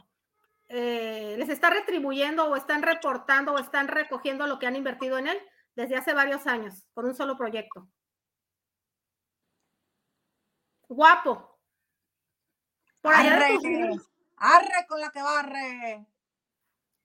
[0.68, 5.28] eh, les está retribuyendo o están reportando o están recogiendo lo que han invertido en
[5.28, 5.40] él
[5.76, 7.88] desde hace varios años, por un solo proyecto.
[10.88, 11.60] Guapo,
[13.04, 13.58] arre,
[14.38, 16.08] arre con la que barre.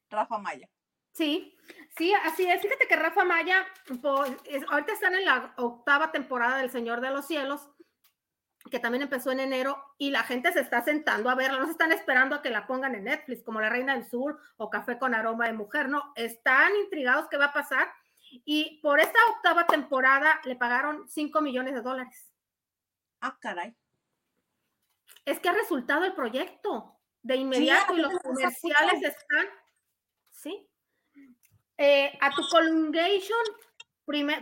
[0.08, 0.68] Rafa Maya.
[1.14, 1.56] Sí,
[1.96, 2.60] sí, así es.
[2.60, 3.66] Fíjate que Rafa Maya,
[4.02, 4.32] pues,
[4.68, 7.70] ahorita están en la octava temporada del Señor de los Cielos,
[8.70, 11.72] que también empezó en enero, y la gente se está sentando a verla, no se
[11.72, 14.98] están esperando a que la pongan en Netflix, como La Reina del Sur o Café
[14.98, 17.92] con Aroma de Mujer, no, están intrigados qué va a pasar,
[18.44, 22.32] y por esta octava temporada le pagaron 5 millones de dólares.
[23.20, 23.74] Ah, caray
[25.24, 29.46] es que ha resultado el proyecto de inmediato y los comerciales están,
[30.30, 30.68] ¿sí?
[31.76, 33.38] Eh, a tu colungation,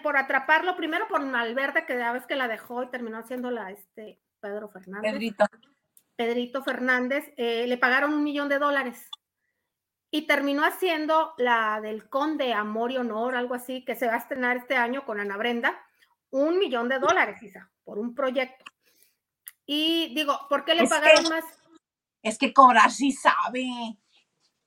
[0.03, 4.21] por atraparlo, primero por Malverde, que ya vez que la dejó y terminó haciéndola este
[4.41, 5.13] Pedro Fernández.
[5.13, 5.45] Pedrito.
[6.17, 9.09] Pedrito Fernández, eh, le pagaron un millón de dólares.
[10.11, 14.19] Y terminó haciendo la del Conde Amor y Honor, algo así, que se va a
[14.19, 15.83] estrenar este año con Ana Brenda,
[16.31, 18.65] un millón de dólares, Isa, por un proyecto.
[19.65, 21.45] Y digo, ¿por qué le pagaron más?
[22.23, 23.65] Es que cobrar sí sabe.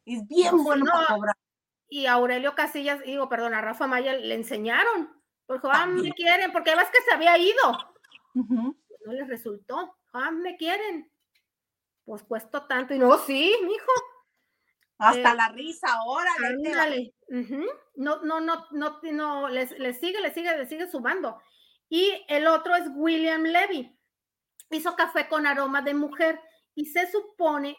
[0.04, 1.36] Es bien bueno cobrar.
[1.90, 5.14] Y Aurelio Casillas, digo, perdón, a Rafa Maya le enseñaron.
[5.46, 7.96] Porque, ah, me quieren, porque además que se había ido.
[8.34, 9.96] No les resultó.
[10.14, 11.12] Ah, me quieren.
[12.06, 12.94] Pues cuesto tanto.
[12.94, 13.92] Y no, sí, mijo.
[14.98, 16.48] Hasta Eh, la risa, órale.
[16.48, 17.14] Ándale.
[17.30, 17.66] Ujú.
[17.96, 21.40] No, no, no, no, no, les, les sigue, les sigue, les sigue sumando.
[21.90, 23.96] Y el otro es William Levy.
[24.72, 26.40] Hizo café con aroma de mujer
[26.74, 27.78] y se supone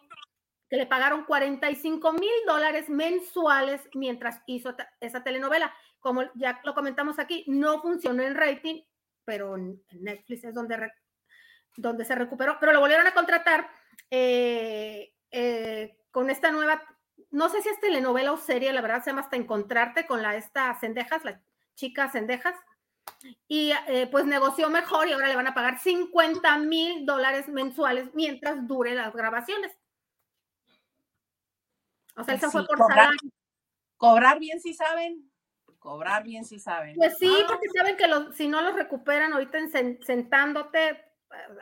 [0.68, 5.72] que le pagaron 45 mil dólares mensuales mientras hizo esa telenovela.
[6.00, 8.82] Como ya lo comentamos aquí, no funcionó en rating,
[9.24, 10.90] pero en Netflix es donde,
[11.76, 13.68] donde se recuperó, pero lo volvieron a contratar
[14.10, 16.82] eh, eh, con esta nueva,
[17.30, 20.36] no sé si es telenovela o serie, la verdad se llama hasta Encontrarte con la
[20.36, 21.40] esta Cendejas, la
[21.74, 22.54] chica Cendejas,
[23.48, 28.10] y eh, pues negoció mejor y ahora le van a pagar 50 mil dólares mensuales
[28.14, 29.72] mientras dure las grabaciones.
[32.16, 32.98] O sea, él se Sí, fue por cobrar.
[32.98, 33.30] salario.
[33.96, 35.30] Cobrar bien si saben.
[35.78, 36.96] Cobrar bien si saben.
[36.96, 40.88] Pues sí, Ah, porque saben que los, si no los recuperan ahorita en sen- sentándote
[40.90, 40.98] eh,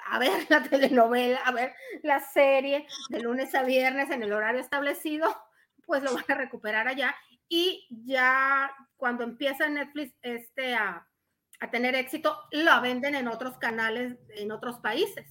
[0.07, 4.61] a ver la telenovela, a ver la serie de lunes a viernes en el horario
[4.61, 5.28] establecido,
[5.86, 7.14] pues lo van a recuperar allá.
[7.48, 11.07] Y ya cuando empieza Netflix este a,
[11.61, 15.26] a tener éxito, lo venden en otros canales, en otros países.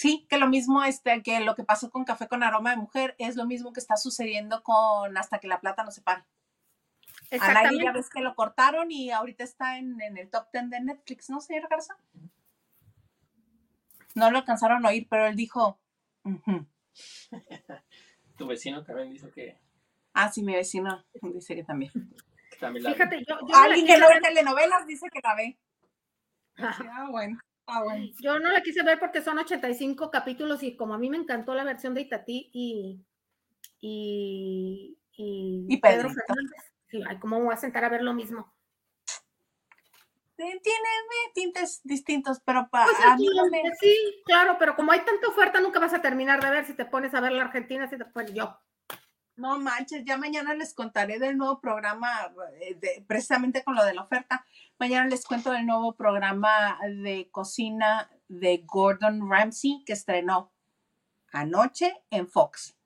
[0.00, 3.14] Sí, que lo mismo, este, que lo que pasó con Café con Aroma de Mujer
[3.18, 6.22] es lo mismo que está sucediendo con Hasta que la plata no se pare.
[6.22, 6.28] Al
[7.30, 7.92] aire ya Exactamente.
[7.92, 11.42] ves que lo cortaron y ahorita está en, en el top 10 de Netflix, ¿no,
[11.42, 11.98] señor Garza?
[14.14, 15.78] No lo alcanzaron a oír, pero él dijo.
[18.38, 19.60] Tu vecino también dice que,
[20.14, 21.92] ah, sí, mi vecino dice que también.
[22.50, 25.58] que también la Fíjate, yo, Alguien que no ve telenovelas dice que la ve.
[26.56, 27.38] Ah, bueno,
[27.70, 28.06] ah, bueno.
[28.20, 31.54] Yo no la quise ver porque son 85 capítulos y como a mí me encantó
[31.54, 33.00] la versión de Itatí y,
[33.80, 36.10] y, y, Y Pedro.
[36.10, 36.72] Fernández.
[36.88, 38.52] Sí, ay, ¿cómo me voy a sentar a ver lo mismo?
[40.36, 40.58] Tiene
[41.34, 43.62] tintes distintos, pero para Pues a aquí, mí no me...
[43.78, 46.86] sí, claro, pero como hay tanta oferta, nunca vas a terminar de ver si te
[46.86, 48.56] pones a ver la Argentina, si te pones yo.
[49.40, 52.10] No manches, ya mañana les contaré del nuevo programa,
[52.60, 54.44] eh, de- precisamente con lo de la oferta.
[54.78, 60.52] Mañana les cuento del nuevo programa de cocina de Gordon Ramsay que estrenó
[61.32, 62.76] anoche en Fox,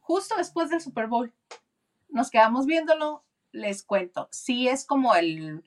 [0.00, 1.34] justo después del Super Bowl.
[2.08, 4.28] Nos quedamos viéndolo, les cuento.
[4.32, 5.62] Sí es como el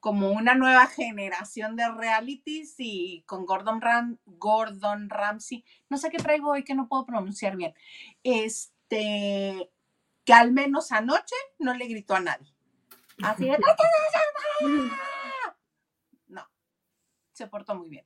[0.00, 5.64] como una nueva generación de realities y con Gordon Ram, Gordon Ramsay.
[5.90, 7.72] No sé qué traigo hoy que no puedo pronunciar bien.
[8.24, 9.70] Este
[10.24, 12.52] que al menos anoche no le gritó a nadie.
[13.22, 13.58] Así de,
[16.28, 16.48] no,
[17.32, 18.04] se portó muy bien.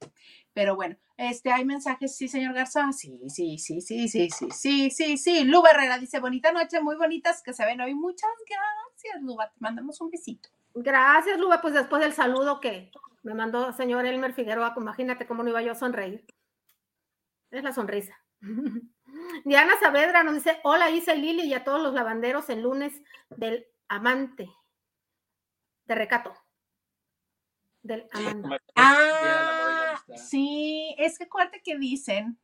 [0.53, 4.91] Pero bueno, este, hay mensajes, sí, señor Garza, sí, sí, sí, sí, sí, sí, sí,
[4.91, 5.45] sí, sí.
[5.45, 7.95] Lu Herrera dice, bonita noche, muy bonitas que se ven hoy.
[7.95, 10.49] Muchas gracias, Luba, te mandamos un besito.
[10.75, 12.91] Gracias, Luba, pues después del saludo que
[13.23, 16.27] me mandó el señor Elmer Figueroa, imagínate cómo no iba yo a sonreír.
[17.51, 18.15] Es la sonrisa.
[19.45, 23.03] Diana Saavedra nos dice, hola Isa y Lili y a todos los lavanderos el lunes
[23.31, 24.51] del amante,
[25.85, 26.35] de recato.
[27.83, 28.59] Del amante.
[28.75, 32.39] Ah, sí, es que acuérdate que dicen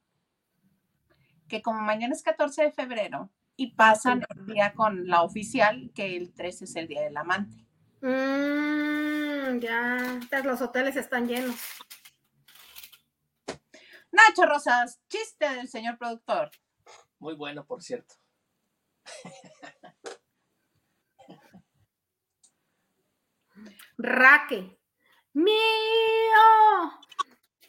[1.48, 6.16] que como mañana es 14 de febrero y pasan el día con la oficial, que
[6.16, 7.56] el 13 es el día del amante.
[8.00, 11.56] Mm, ya, los hoteles están llenos.
[14.12, 16.50] Nacho Rosas, chiste del señor productor.
[17.18, 18.14] Muy bueno, por cierto.
[23.96, 24.78] Raque.
[25.32, 25.48] Mío.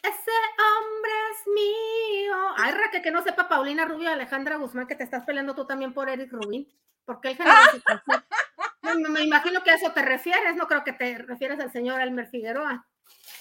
[0.02, 2.36] Ese hombre es mío.
[2.58, 5.66] Ay, Raque, que no sepa Paulina Rubio y Alejandra Guzmán que te estás peleando tú
[5.66, 6.68] también por Eric Rubin.
[7.06, 8.36] Porque él generó su conflicto.
[8.82, 12.02] me, me imagino que a eso te refieres, no creo que te refieres al señor
[12.02, 12.86] Elmer Figueroa.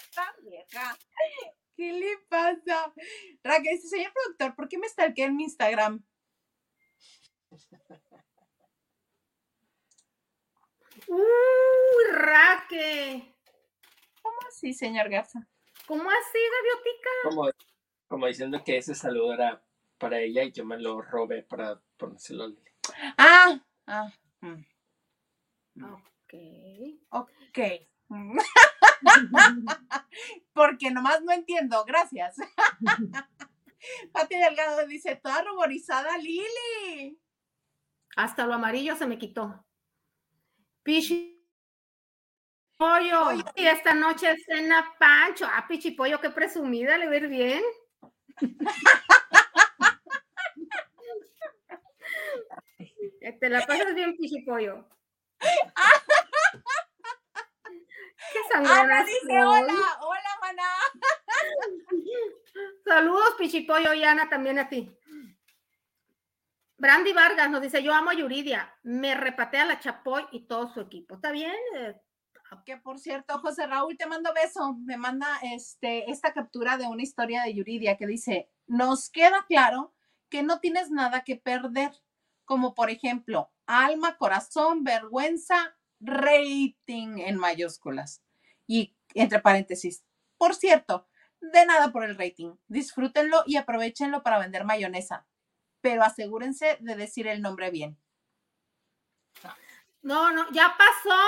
[0.10, 0.98] Esta vieja.
[1.76, 2.94] ¿Qué le pasa?
[3.44, 6.04] Raque, dice, señor productor, ¿por qué me stalkeé en mi Instagram?
[11.08, 13.34] Uy, Raque.
[14.22, 15.48] ¿Cómo así, señor Garza?
[15.88, 17.10] ¿Cómo así, gaviotica?
[17.24, 17.50] Como,
[18.08, 19.64] como diciendo que ese saludo era
[19.98, 22.72] para ella y yo me lo robé para ponérselo a Lili.
[23.18, 24.64] Ah, ah, mm,
[25.84, 26.34] Ok.
[27.10, 27.60] ok.
[30.54, 32.36] Porque nomás no entiendo, gracias.
[34.12, 37.20] Pati Delgado dice, toda ruborizada Lili.
[38.16, 39.66] Hasta lo amarillo se me quitó.
[40.84, 41.42] Pichi
[42.78, 43.32] Pollo.
[43.56, 45.48] Y esta noche cena Pancho.
[45.50, 47.64] Ah, Pichi Pollo, qué presumida, le ver bien.
[53.40, 54.86] Te la pasas bien, Pichi Pollo.
[58.34, 59.42] Qué Ana sangrona dice, soy.
[59.42, 60.70] hola, hola, maná.
[62.86, 64.96] Saludos, Pichipollo y Ana, también a ti.
[66.78, 70.82] Brandy Vargas nos dice, yo amo a Yuridia, me repatea la Chapoy y todo su
[70.82, 71.16] equipo.
[71.16, 71.56] ¿Está bien?
[71.76, 71.96] Eh,
[72.66, 74.76] que por cierto, José Raúl, te mando beso.
[74.86, 79.94] Me manda este, esta captura de una historia de Yuridia que dice, nos queda claro
[80.30, 81.92] que no tienes nada que perder,
[82.46, 88.22] como por ejemplo, alma, corazón, vergüenza, rating en mayúsculas.
[88.68, 90.04] Y entre paréntesis,
[90.38, 91.08] por cierto,
[91.40, 92.56] de nada por el rating.
[92.68, 95.28] Disfrútenlo y aprovechenlo para vender mayonesa,
[95.82, 97.98] pero asegúrense de decir el nombre bien.
[100.02, 101.20] No, no, ya pasó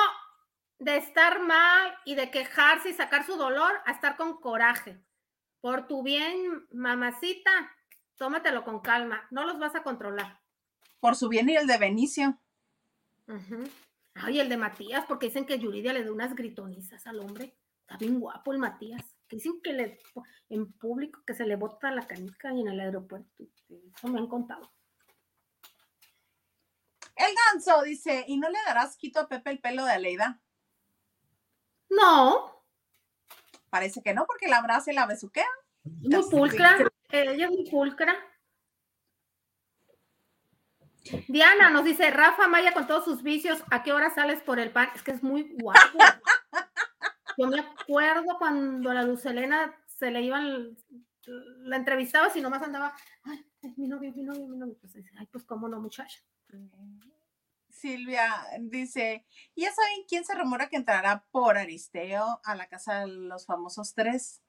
[0.79, 5.01] de estar mal y de quejarse y sacar su dolor a estar con coraje.
[5.61, 7.71] Por tu bien, mamacita,
[8.17, 10.41] tómatelo con calma, no los vas a controlar.
[10.99, 12.39] Por su bien y el de Benicio.
[14.15, 17.57] Ay, el de Matías, porque dicen que Yuridia le da unas gritonizas al hombre.
[17.81, 19.03] Está bien guapo el Matías.
[19.27, 19.99] Que dicen que le,
[20.49, 23.43] en público que se le bota la canica y en el aeropuerto.
[23.69, 24.71] Eso me han contado.
[27.15, 30.41] El ganso dice, ¿y no le darás quito a Pepe el pelo de Aleida?
[31.89, 32.63] No.
[33.69, 35.47] Parece que no, porque la abraza y la besuquea.
[35.83, 36.77] Muy pulcra.
[37.09, 38.15] Ella es muy pulcra.
[41.27, 44.71] Diana nos dice, Rafa Maya con todos sus vicios, ¿a qué hora sales por el
[44.71, 44.89] pan?
[44.95, 45.97] Es que es muy guapo.
[47.37, 50.77] Yo me acuerdo cuando la Lucelena se le iban,
[51.25, 54.77] la entrevistaba, si nomás andaba, ay, es mi novio, mi novio, mi novio.
[54.79, 56.19] Pues, ay, pues cómo no, muchacha.
[57.69, 59.25] Silvia dice,
[59.55, 63.93] ¿ya saben quién se rumora que entrará por Aristeo a la casa de los famosos
[63.93, 64.41] tres?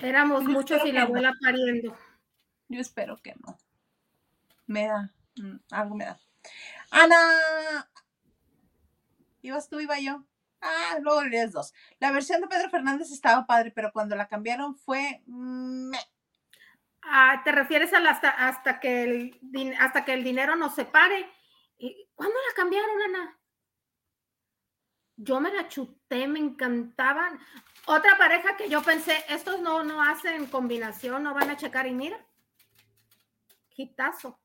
[0.00, 1.96] Éramos muchos y la abuela pariendo.
[2.68, 3.58] Yo espero que no.
[4.72, 6.18] Me da, mm, algo me da.
[6.90, 7.86] Ana,
[9.42, 10.24] ¿ibas tú, iba yo?
[10.62, 11.74] Ah, luego eres dos.
[11.98, 15.22] La versión de Pedro Fernández estaba padre, pero cuando la cambiaron fue...
[17.02, 19.40] Ah, ¿Te refieres a hasta, hasta, que el,
[19.78, 21.28] hasta que el dinero nos separe?
[22.14, 23.38] ¿Cuándo la cambiaron, Ana?
[25.16, 27.38] Yo me la chuté, me encantaban.
[27.86, 31.92] Otra pareja que yo pensé, estos no, no hacen combinación, no van a checar y
[31.92, 32.24] mira.
[33.68, 34.41] Quitazo.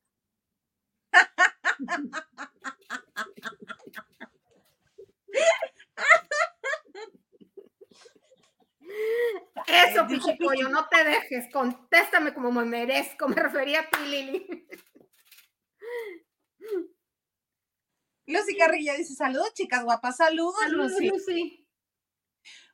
[9.68, 14.68] Eso, Pichipollo, no te dejes, contéstame como me merezco, me refería a ti, Lili.
[18.28, 21.66] Lucy Carrilla dice, saludos, chicas guapas, saludos, saludos Lucy.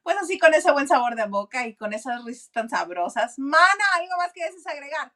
[0.03, 3.35] Bueno, sí, con ese buen sabor de boca y con esas risas tan sabrosas.
[3.37, 5.13] Mana, ¿algo más que desees agregar?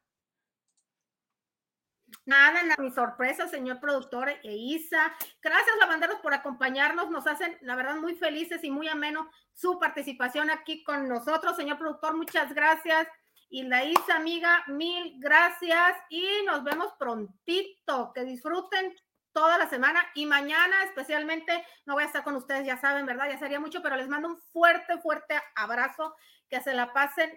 [2.28, 5.16] Nada, nada, mi sorpresa, señor productor e Isa.
[5.41, 7.10] Gracias, lavanderos, por acompañarnos.
[7.10, 11.56] Nos hacen, la verdad, muy felices y muy ameno su participación aquí con nosotros.
[11.56, 13.08] Señor productor, muchas gracias.
[13.48, 15.95] Y la Isa, amiga, mil gracias.
[16.10, 18.12] Y nos vemos prontito.
[18.14, 18.94] Que disfruten
[19.32, 23.30] toda la semana y mañana especialmente no voy a estar con ustedes, ya saben, ¿verdad?
[23.30, 26.14] Ya sería mucho, pero les mando un fuerte, fuerte abrazo,
[26.49, 27.30] que se la pasen,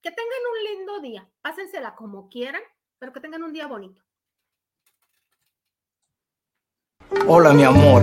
[0.00, 2.62] que tengan un lindo día, pásensela como quieran,
[2.98, 4.02] pero que tengan un día bonito.
[7.26, 8.02] Hola, mi amor.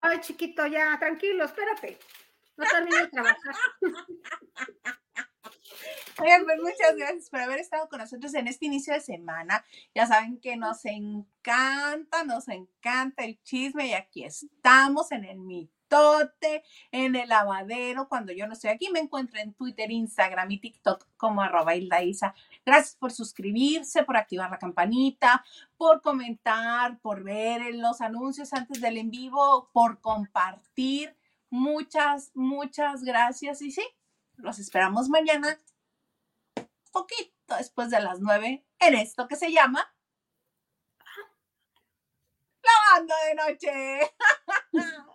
[0.00, 1.98] Ay, chiquito, ya, tranquilo, espérate.
[2.56, 3.54] No termino de trabajar.
[6.20, 9.64] Oigan, pues muchas gracias por haber estado con nosotros en este inicio de semana.
[9.94, 16.64] Ya saben que nos encanta, nos encanta el chisme y aquí estamos en el mitote,
[16.90, 18.08] en el lavadero.
[18.08, 22.34] Cuando yo no estoy aquí, me encuentro en Twitter, Instagram y TikTok como arroba Isa.
[22.68, 25.42] Gracias por suscribirse, por activar la campanita,
[25.78, 31.16] por comentar, por ver los anuncios antes del en vivo, por compartir.
[31.48, 33.62] Muchas, muchas gracias.
[33.62, 33.88] Y sí,
[34.36, 35.58] los esperamos mañana,
[36.92, 39.90] poquito después de las nueve, en esto que se llama
[42.62, 44.14] Lavando de Noche.